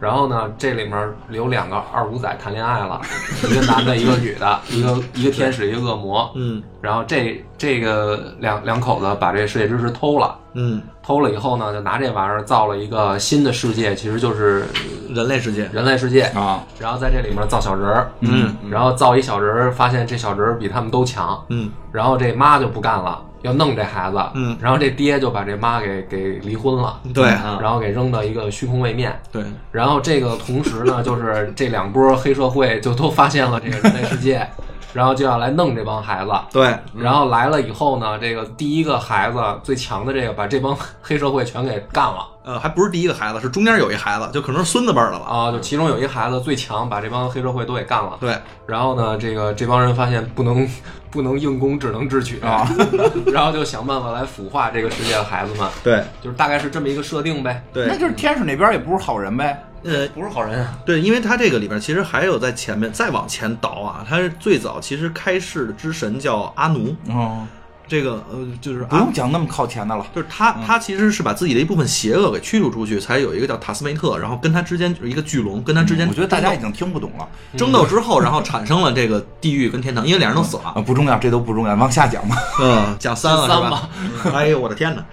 [0.00, 3.00] 然后呢，这里面有两个二五仔谈恋爱了，
[3.50, 6.30] 一个男的，一个女的，一个一个天使，一个恶魔。
[6.34, 14.64] 嗯然后这这个两两口子把这世界之石偷了，嗯，偷了以后呢，就拿这玩意儿造了一个新的世界，其实就是
[15.10, 16.22] 人类世界，人类世界。
[16.36, 34.46] 啊然后在这里面造小人儿，嗯然后造一小人儿，发现这小人儿比他们都强，嗯然后这妈就不干了，要弄这孩子，嗯然后这爹就把这妈给给离婚了，对然后给扔到一个虚空位面，对，然后这个同时呢，就是这两波黑社会就都发现了这个人类世界，
[34.92, 36.32] 然后就要来弄这帮孩子。
[36.52, 45.26] 对，然后来了以后呢，这个第一个孩子最强的这个把这帮黑社会全给干了呃，还不是第一个孩子，是中间有一孩子，就可能是孙子辈儿的了。
[45.26, 45.52] 啊！
[45.52, 48.16] 就其中有一孩子最强，把这帮黑社会都给干了。
[48.20, 48.34] 对，
[48.66, 50.66] 然后呢，这个这帮人发现不能
[51.10, 52.66] 不能硬攻，只能智取啊，
[53.30, 57.62] 然后就想办法来腐化这个世界的孩子们，对，就是大概是这么一个设定呗。
[57.70, 59.62] 对，那就是天使那边也不是好人呗。
[59.84, 67.46] 呃，不是好人啊，对，因为他这个里边其实还有在前面再往前倒啊，他是最早其实开世的之神叫阿奴，哦，
[67.88, 70.06] 这个呃就是阿不用讲那么靠前的了。
[70.14, 77.26] 就是他，他其实是把自己的一部分邪恶给驱逐出去，才有一个叫塔斯梅特，然后跟他之间就是一个巨龙，跟他之间我觉得大家已经听不懂了
[77.56, 80.72] 争斗之后，然后产生了这个地狱跟天堂，因为俩人都死了。
[80.76, 82.36] 啊，不重要，这都不重要，往下讲吧。
[82.62, 83.88] 嗯，讲三了是吧三吧？
[84.38, 85.04] 哎呦我的天哪！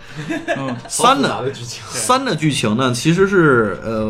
[0.57, 1.15] 嗯三？
[1.21, 4.03] 的剧情，三的剧情呢，其实是呃，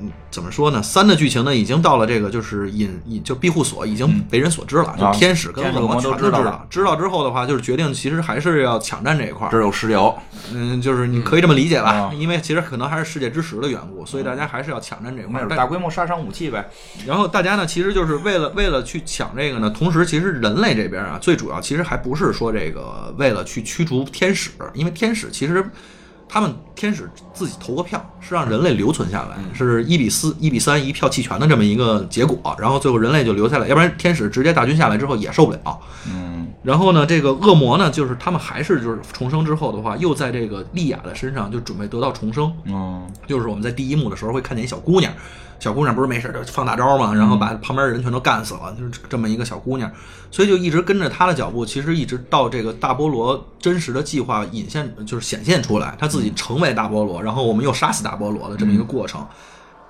[0.00, 0.82] 嗯怎么说呢？
[0.82, 6.94] 三的剧情呢，已经到了这个就是隐隐就庇护所已经为人所知了，就天使跟恶魔全都知道知道。
[6.94, 9.58] 之后的话，就是决定其实还是要抢占这一块儿这。
[9.58, 10.14] 有石油，
[10.52, 15.48] 嗯，就是你可以这么理解吧，嗯因为其实可能还是世界之石的缘故，所以大家还是要抢占这一块儿。
[15.48, 16.68] 大规模杀伤武器呗。
[17.06, 25.64] 然后大家呢，其实就是为了为了去抢这个呢，同时其实人类这边啊，最主要其实还不是说这个为了去驱逐天使，因为天使其实
[26.28, 35.78] 他们天使自己投个票，是让人类留存下来，是一比四、一比三一票弃权的这么一个结果，然后最后人类就留下来，要不然天使直接大军下来之后也受不了。
[36.06, 36.35] 嗯
[36.66, 42.52] 然后呢，这个恶魔呢，就是他们还是就是重生之后的话，又在这个莉亚的身上就准备得到重生。
[42.64, 45.12] 嗯就是我们在第一幕的时候会看见一小姑娘，
[45.60, 49.88] 小姑娘不是没事就放大招嘛，然后把旁边的人全都干死了，就是这么一个小姑娘，
[50.32, 59.24] 所以就一直跟着她的脚步，其实一直到这个大菠萝真实的计划引现，就是显现出来，他自己成为大菠萝，然后我们又杀死大菠萝的这么一个过程。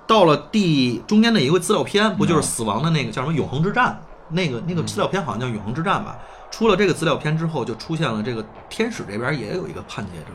[0.05, 3.99] 到了第中间的一个资料片，不就是死亡的那个叫什么永恒之战？
[4.29, 6.17] 那个那个资料片好像叫永恒之战吧？
[6.51, 10.25] 出了这个资料片之后，就出现了这个天使这边也有一个叛逆者。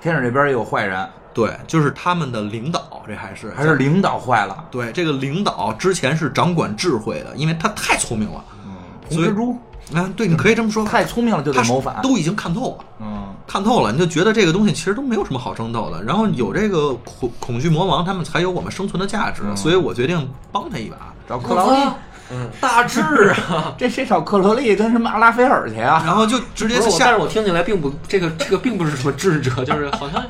[0.00, 4.64] 天使这边也有坏人，对，就是他们的领导，这还是还是领导坏了。
[4.70, 8.44] 对，这个领导之前是掌管智慧的，因为他太聪明了。
[9.08, 9.56] 红蜘蛛
[9.94, 10.84] 啊，对，你可以这么说。
[10.84, 12.00] 太聪明了就得谋反。
[12.02, 16.02] 都已经看透了，嗯看透了，你就觉得这个东西其实都没有什么好争斗的。
[16.02, 21.14] 然后有这个恐恐惧魔王，他们才有我们生存的价值，所以我决定帮他一把。
[21.28, 21.78] 找克劳利，
[22.30, 23.74] 嗯，大致啊。
[23.78, 26.02] 这谁找克罗利跟什么阿拉菲尔去啊？
[26.04, 30.22] 然后就直接下，但是，我听起来并不，这个这个并不是什么智者，就是好像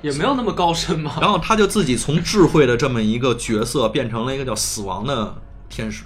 [0.00, 1.12] 也没有那么高深嘛。
[1.20, 5.34] 然后他就自己从智慧的这么一个角色变成了一个叫死亡的
[5.68, 6.04] 天使。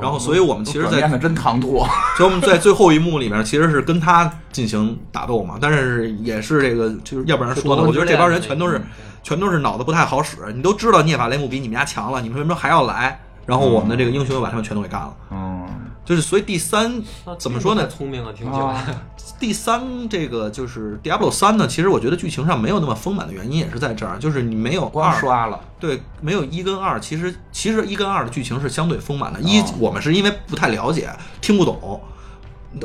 [0.00, 1.84] 然后，所以我们其实，在真唐突。
[2.16, 8.80] 所以我们在最后一幕里面其实是跟他进行打斗嘛，但是也是这个，就是要不然说呢，我觉得这帮人全都是
[9.22, 10.38] 全都是脑子不太好使。
[10.54, 13.20] 你都知道涅法雷姆比你们家强了，你们为什么还要来？
[13.46, 15.14] 然后我们的这个英雄又把他们全都给干了。
[15.30, 15.66] 嗯，
[16.04, 17.02] 就是所以第三
[17.38, 17.88] 怎么说呢太？
[17.88, 18.84] 聪明了，听起来。
[19.40, 25.60] 第三这个就是 Diablo 三呢，其实我觉得剧情上没有那么丰满的原因也是在这儿，就是你没有光二刷了。
[25.80, 29.40] 对，没有一跟二，其实其实一跟二的剧情是相对丰满的。
[29.40, 32.00] 一哦我们是因为不太了解，听不懂，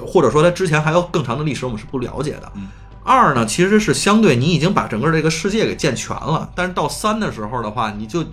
[0.06, 2.52] 或者说它之前还有更长的历史我们是不了解的。
[3.04, 8.24] 二呢，其实是相对你已经把整个这个世界给建全了，但是到三的时候的话，你就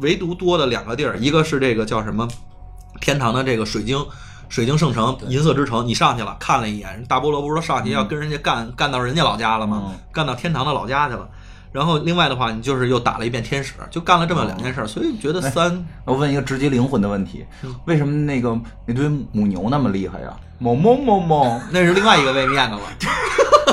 [0.00, 2.26] 唯独多的两个地儿，一个是这个叫什么
[3.00, 3.98] 天堂的这个水晶。
[4.48, 9.82] 水晶圣城、银色之城，你上去了，看了一眼，大菠萝不是说上去要跟人家干、干到人家老家了吗？
[9.88, 11.28] 嗯干到天堂的老家去了。
[11.72, 17.44] 然后另外的话，你就是又打了一遍天使，就干了这么两件事儿，所以觉得三 我问一个直击灵魂的问题：
[17.84, 20.28] 为什么那个那堆母牛那么厉害呀？
[20.58, 22.82] 某某某某那是另外一个位面的了。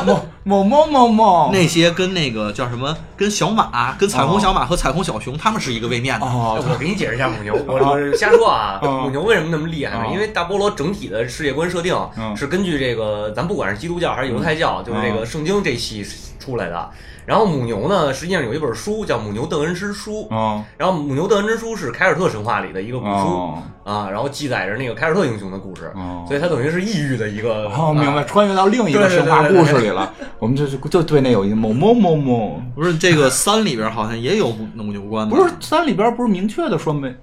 [0.05, 6.25] 某某某某某那些跟那个叫什么，跟小马、跟彩虹小马和彩虹小熊，他们是一个位面的。
[6.27, 8.79] 哦，我给你解释一下母牛， 我我瞎说啊。
[8.83, 10.13] 嗯母牛为什么那么厉害呢嗯？
[10.13, 16.05] 因为大菠萝整体的世界观设定嗯是根据这个，咱不管是基督教还是犹太教，就是这个圣经这系
[16.37, 16.91] 出来的。
[17.26, 27.65] 然后母牛呢，实际上有一本书叫《母牛邓恩之书》，哦然后母牛邓恩之书是凯尔特神话里的一个古书哦啊，然后记载着那个凯尔特英雄的故事哦，所以它等于是异域的一个。
[27.69, 30.13] 哦，明白，啊穿越到另一个神话故事里了。
[30.39, 37.15] 我们就是就对那有一个某某某某， 不是这个三里边好像也有母母牛关的，不是三里边不是明确的说没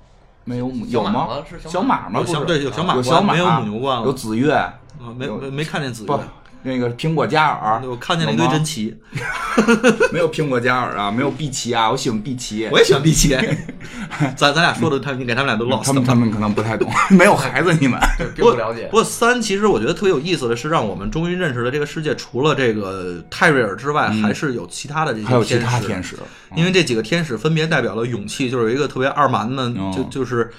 [0.45, 1.59] 没有母有吗小马吗是？
[1.61, 2.21] 小小马吗？
[2.21, 4.75] 不是有小对有小马有小马，没有母牛关了有紫月，啊
[5.17, 6.19] 没没没看见子月，
[6.63, 8.97] 那个苹果加尔，我看见了一堆珍奇，
[10.13, 12.69] 没有苹果加尔啊，没有碧琪啊，我喜欢碧琪。
[12.71, 13.37] 我也喜欢碧琪。
[14.37, 17.99] 咱咱俩说的，他你给他们俩都 lost 他们他们可能不太懂， 没有孩子你们。
[18.35, 18.93] 并不了解不。
[18.93, 26.17] 过三其实我觉得特别有意思的是，让我们终于认识了这个世界，除了这个泰瑞尔之外，还是有其他的这些还有其他天天使，
[26.55, 30.51] 因为这几个天使分别代表了勇气，就是有一个特别二蛮的，哦就就是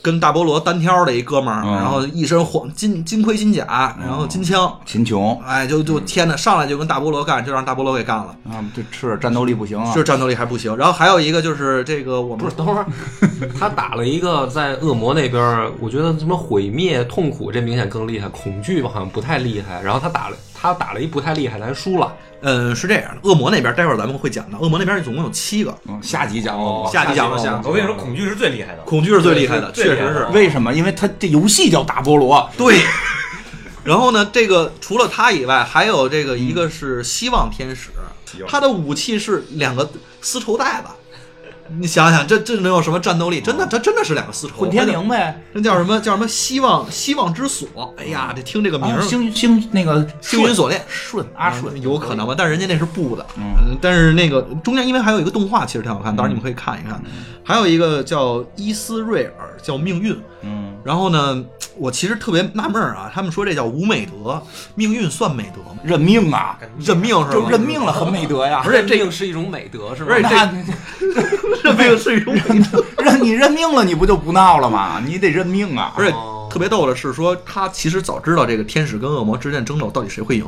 [0.00, 9.86] 跟大菠萝单挑的一哥们儿，嗯然后一身黄金金盔金甲，然后金枪，秦琼哎，就就天呐，上来就跟大菠萝干，就让大菠萝给干了，啊，这是战斗力不行啊。
[9.92, 10.74] 就是战斗力还不行。
[10.76, 12.86] 然后还有一个就是这个我们不是，等会儿
[13.58, 19.82] 他打了一个在恶魔那边儿，我觉得什么毁灭、痛苦这明显更厉害，恐惧好像不太厉害。
[19.82, 22.12] 然后他打了他打了一不太厉害，咱输了。
[22.40, 28.82] 嗯是这样的，恶魔那边待会儿咱们会讲的，恶魔那边总共有七个，嗯下集讲哦下集讲下了我跟你说，恐惧是最厉害的。
[28.82, 30.26] 恐惧是最厉害的，确实是。
[30.32, 30.72] 为什么？
[30.72, 32.80] 因为他这游戏叫大菠萝，对。
[33.84, 37.90] 然后呢，这个除了他以外，还有这个一个是希望天使，
[38.46, 40.88] 他的武器是两个丝绸带子。
[41.78, 43.40] 你想想，这这能有什么战斗力？
[43.40, 44.56] 真的，这真的是两个丝绸。
[44.56, 45.42] 混天绫呗。
[45.52, 46.00] 那叫什么？
[46.00, 46.26] 叫什么？
[46.26, 47.94] 希望希望之锁。
[47.98, 50.82] 哎呀，这听这个名儿，啊星星那个星云锁链。
[50.88, 57.00] 顺阿顺有可能吧，但是人家那是布的，嗯，但是那个中间因为还有一个动画，其实挺好看，到时候你们可以看一看。
[57.44, 61.42] 还有一个叫伊斯瑞尔，叫命运，嗯，然后呢，
[61.78, 64.42] 我其实特别纳闷儿啊，他们说这叫无美德，
[64.74, 65.78] 命运算美德吗？
[65.84, 67.48] 认命啊，认命是就？
[67.48, 68.62] 认命了，很美德呀。
[68.64, 70.12] 而且这又是一种美德，是吧？
[70.12, 70.28] 而且
[71.00, 75.00] 那认命是一种美德， 认 你认命了，你不就不闹了吗？
[75.04, 75.92] 你得认命啊。
[75.96, 80.44] 而且哦特别逗的是说，他其实早知道这个天使跟恶魔之间争斗到底谁会赢，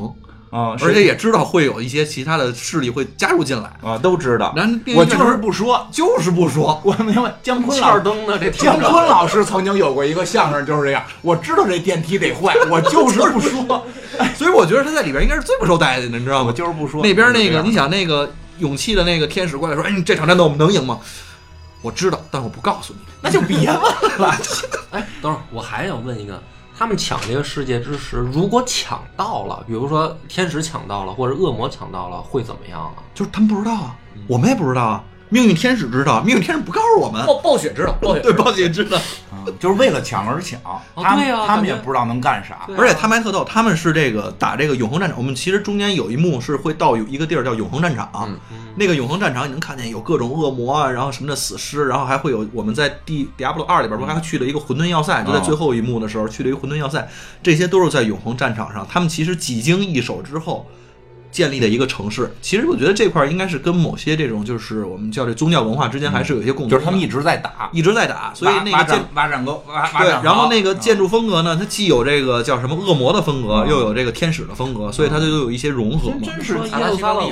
[0.51, 4.75] 啊，而且也知道会有一些其他的势力会加入进来，啊都知道然后。
[4.97, 6.81] 我就是不说，就是不说。
[6.85, 7.33] 我明白。
[7.43, 8.39] 姜昆欠老灯呢？
[8.39, 11.03] 这姜昆老师曾经有过一个相声，就是这样。
[11.23, 13.87] 我知道这电梯得坏，我 就是不说，
[14.35, 16.53] 所以我觉得他在里边应该是最不受待见的，你知道我吗？
[16.53, 17.03] 就是不说。
[17.03, 20.99] 那边那个，你想那个勇气的那个天使过来说：“哎，你这场战斗我们能赢吗？”
[21.83, 22.99] 我知道，但我不告诉你。
[23.23, 24.37] 那就别问了。
[24.91, 26.43] 哎，等会儿我还想问一个，
[26.81, 33.05] 他们抢这个世界之时，如果抢到了，比如说天使抢到了，或者恶魔抢到了，会怎么样啊？
[33.13, 33.95] 就是他们不知道啊，
[34.27, 35.05] 我们也不知道啊。
[35.31, 37.25] 命运天使知道，命运天使不告诉我们。
[37.25, 38.99] 暴暴雪知道，暴雪对，知道暴雪知道。
[39.59, 40.61] 就是为了抢而抢，
[40.95, 42.55] 他们他们也不知道能干啥。
[42.57, 45.17] 啊而且他们还特逗，他们是这个打这个永恒战场。
[45.17, 48.29] 我们其实中间有一幕是会到有一个地儿叫永恒战场，
[48.77, 57.09] 那个永恒战场你能看见有各种恶魔啊，然后什么的死尸，然后还会有我们在第《迪亚波罗二》里边不还去了一个混沌要塞，就在最后一幕的时候去了一个混沌要塞，
[57.43, 60.67] 这些都是在永恒战场上，他们其实几经易手之后。
[61.31, 76.19] 建立的一个城市，其实我觉得这块儿应该是跟某些这种就是我们叫这宗教文化之间还是有一些共同的，就是他们一直在打，一直在打，所以那个建挖战挖战沟，挖挖对，然后那个建筑风格呢，它既有这个叫什么恶魔的风格，嗯又有这个天使的风格，所以它就有一些融合嘛。
[76.25, 77.31] 真是耶路撒冷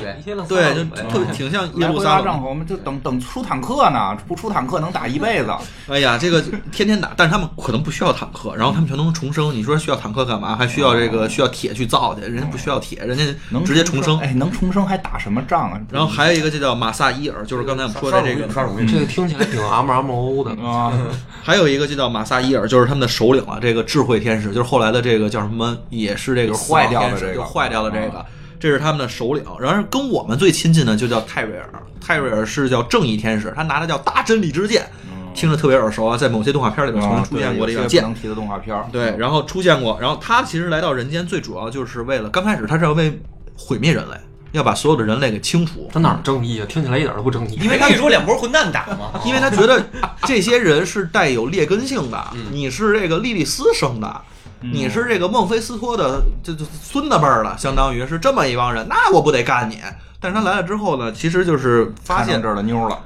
[0.49, 2.24] 对，就特别挺像耶路撒冷。
[2.24, 5.51] 战，我们就等等出坦克呢，不出坦克能打一辈子。
[5.88, 9.53] 哎呀，这个天天打，但是他们可能不需要坦克，然后他们全都能重生。
[9.53, 10.55] 你说需要坦克干嘛？
[10.57, 12.20] 还需要这个需要铁去造去？
[12.20, 14.18] 人家不需要铁，人家能直接重生。
[14.18, 15.80] 哎，能重生还打什么仗啊？
[15.91, 20.51] 然后还有一个就叫马萨伊尔，就是刚才我们说的这个刷荣誉，这个听起来挺 M M O 的。
[20.62, 20.93] 啊，
[21.43, 23.59] 还有一个就叫马萨伊尔，就是他们的首领了。
[23.61, 28.24] 这个智慧天使，就是后来的这个叫什么，也是这个坏掉的就坏掉的这个，
[28.61, 29.45] 这是他们的首领。
[29.61, 31.68] 然而跟我们最亲近的就叫泰瑞尔，
[32.01, 34.89] 泰瑞尔是叫正义天使，他拿的叫大真理之剑，
[35.34, 38.09] 听着特别耳熟啊，在某些动画片里面曾经啊出现过这个剑不。
[38.09, 38.76] 能提的动画片。
[38.91, 43.20] 对，然后出现过，然后他其实来到人间最主要就是为了，刚开始他是要为
[43.59, 44.16] 毁灭人类，
[44.52, 45.90] 要把所有的人类给清除。
[45.92, 46.66] 他哪儿正义啊？
[46.68, 47.59] 听起来一点都不正义。
[47.61, 49.84] 因为他跟你说两拨混蛋打嘛， 因为他觉得
[50.22, 54.20] 这些人是带有劣根性的，你是这个莉莉丝生的，
[54.61, 59.78] 你是这个孟菲斯托的这这孙子辈儿了，相当于是这么一帮人，那我不得干你？
[60.20, 62.98] 但是他来了之后呢，其实就是发现这儿的妞了，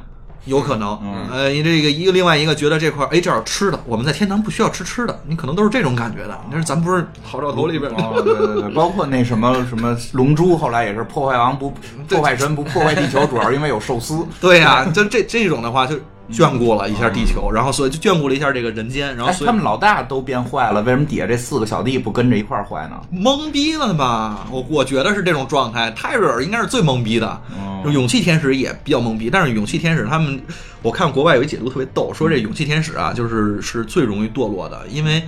[0.44, 6.38] 有可能，嗯呃，你这个一个另外一个觉得这块儿，哎，这儿有吃的，我们在天堂不需要吃吃的，你可能都是这种感觉的。
[6.48, 11.72] 你说咱不是好兆头里边，哦，对对对，包括那什么什么龙珠，后来也是破坏王不
[12.08, 14.26] 破坏神不破坏地球，主要是因为有寿司。
[14.40, 15.96] 对呀、就这这种的话就
[16.30, 23.00] 眷顾了一下地球，然后所以就眷顾了一下这个人间，然后哎，所以他们老大都变坏了，为什么底下这四个小弟不跟着一块儿坏呢？
[23.12, 24.46] 懵逼了吧？
[24.50, 25.90] 我我觉得是这种状态。
[25.92, 29.28] 泰瑞尔应该是最懵逼的，哦勇气天使也比较懵逼。
[29.30, 30.40] 但是勇气天使他们，
[30.82, 35.22] 我看国外有一解读特别逗，说这勇气天使啊，就是是最容易堕落的，因为。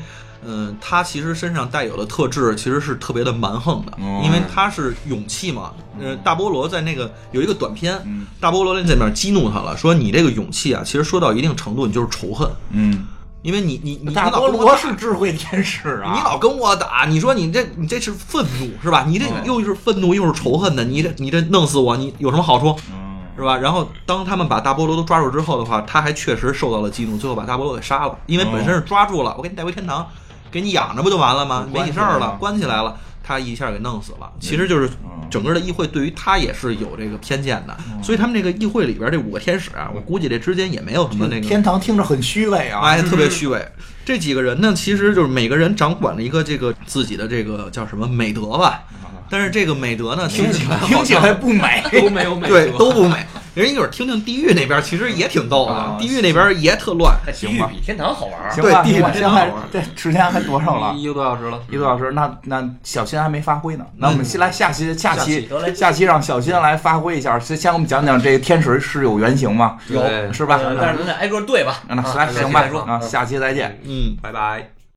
[0.46, 5.72] 嗯，他其实身上带有的特质其实是特别的蛮横的，哦因为他是勇气嘛。
[6.00, 13.06] 呃，大菠萝在那个有一个短片，嗯大菠萝在那边激怒他了，说你这个勇气啊，其实说到一定程度，你就是仇恨，嗯，
[13.42, 19.04] 因为你你你大菠萝是智慧天使啊，你老跟我打，你说你这你这是愤怒是吧？
[19.06, 23.02] 你这嗯又是愤怒又是仇恨的，你这你这弄死我，你有什么好处嗯
[23.36, 23.56] 是吧？
[23.56, 30.06] 然后当他们把大菠萝都抓住之后的话，他还确实受到了激怒，最后把大菠萝给杀了，因为本身是抓住了，我给你带回天堂，
[30.54, 31.66] 给你养着不就完了吗？
[31.74, 32.96] 没你事儿了，关起来了。
[33.26, 34.88] 他一下给弄死了，其实就是
[35.28, 42.82] 整个的议会对于他也是有这个偏见的，所以他们这个议会里边这五个天使啊，我估计这之间也没有什么那个天堂听着很虚伪啊。
[42.82, 43.66] 哎，特别虚伪。
[44.04, 48.84] 这几个人呢，其实就是每个人掌管了一个这个自己的这个叫什么美德吧。
[49.28, 53.26] 但是这个美德呢，听起来听起来不美，都没有美对都不美。
[53.62, 57.16] 人一会儿听听地狱那边，其实也挺逗的啊，地狱那边也特乱。
[57.32, 58.50] 地狱比天堂好玩儿。
[58.50, 60.94] 行吧，对地狱比天堂好玩这时间还多少了？
[60.94, 61.60] 一个多小时了。
[61.68, 63.86] 一个多小时，那那小新还没发挥呢。
[63.96, 69.78] 那我们先来下期下期下期得嘞下期让小新来发挥一下，先先给我们讲讲这个天使是有原型吗？
[69.88, 70.02] 有
[70.32, 70.56] 是吧？
[70.62, 71.82] 呃但是咱得挨个对吧？
[71.88, 73.80] 那行吧再说，啊，下期再见。
[73.84, 74.83] 嗯，拜拜。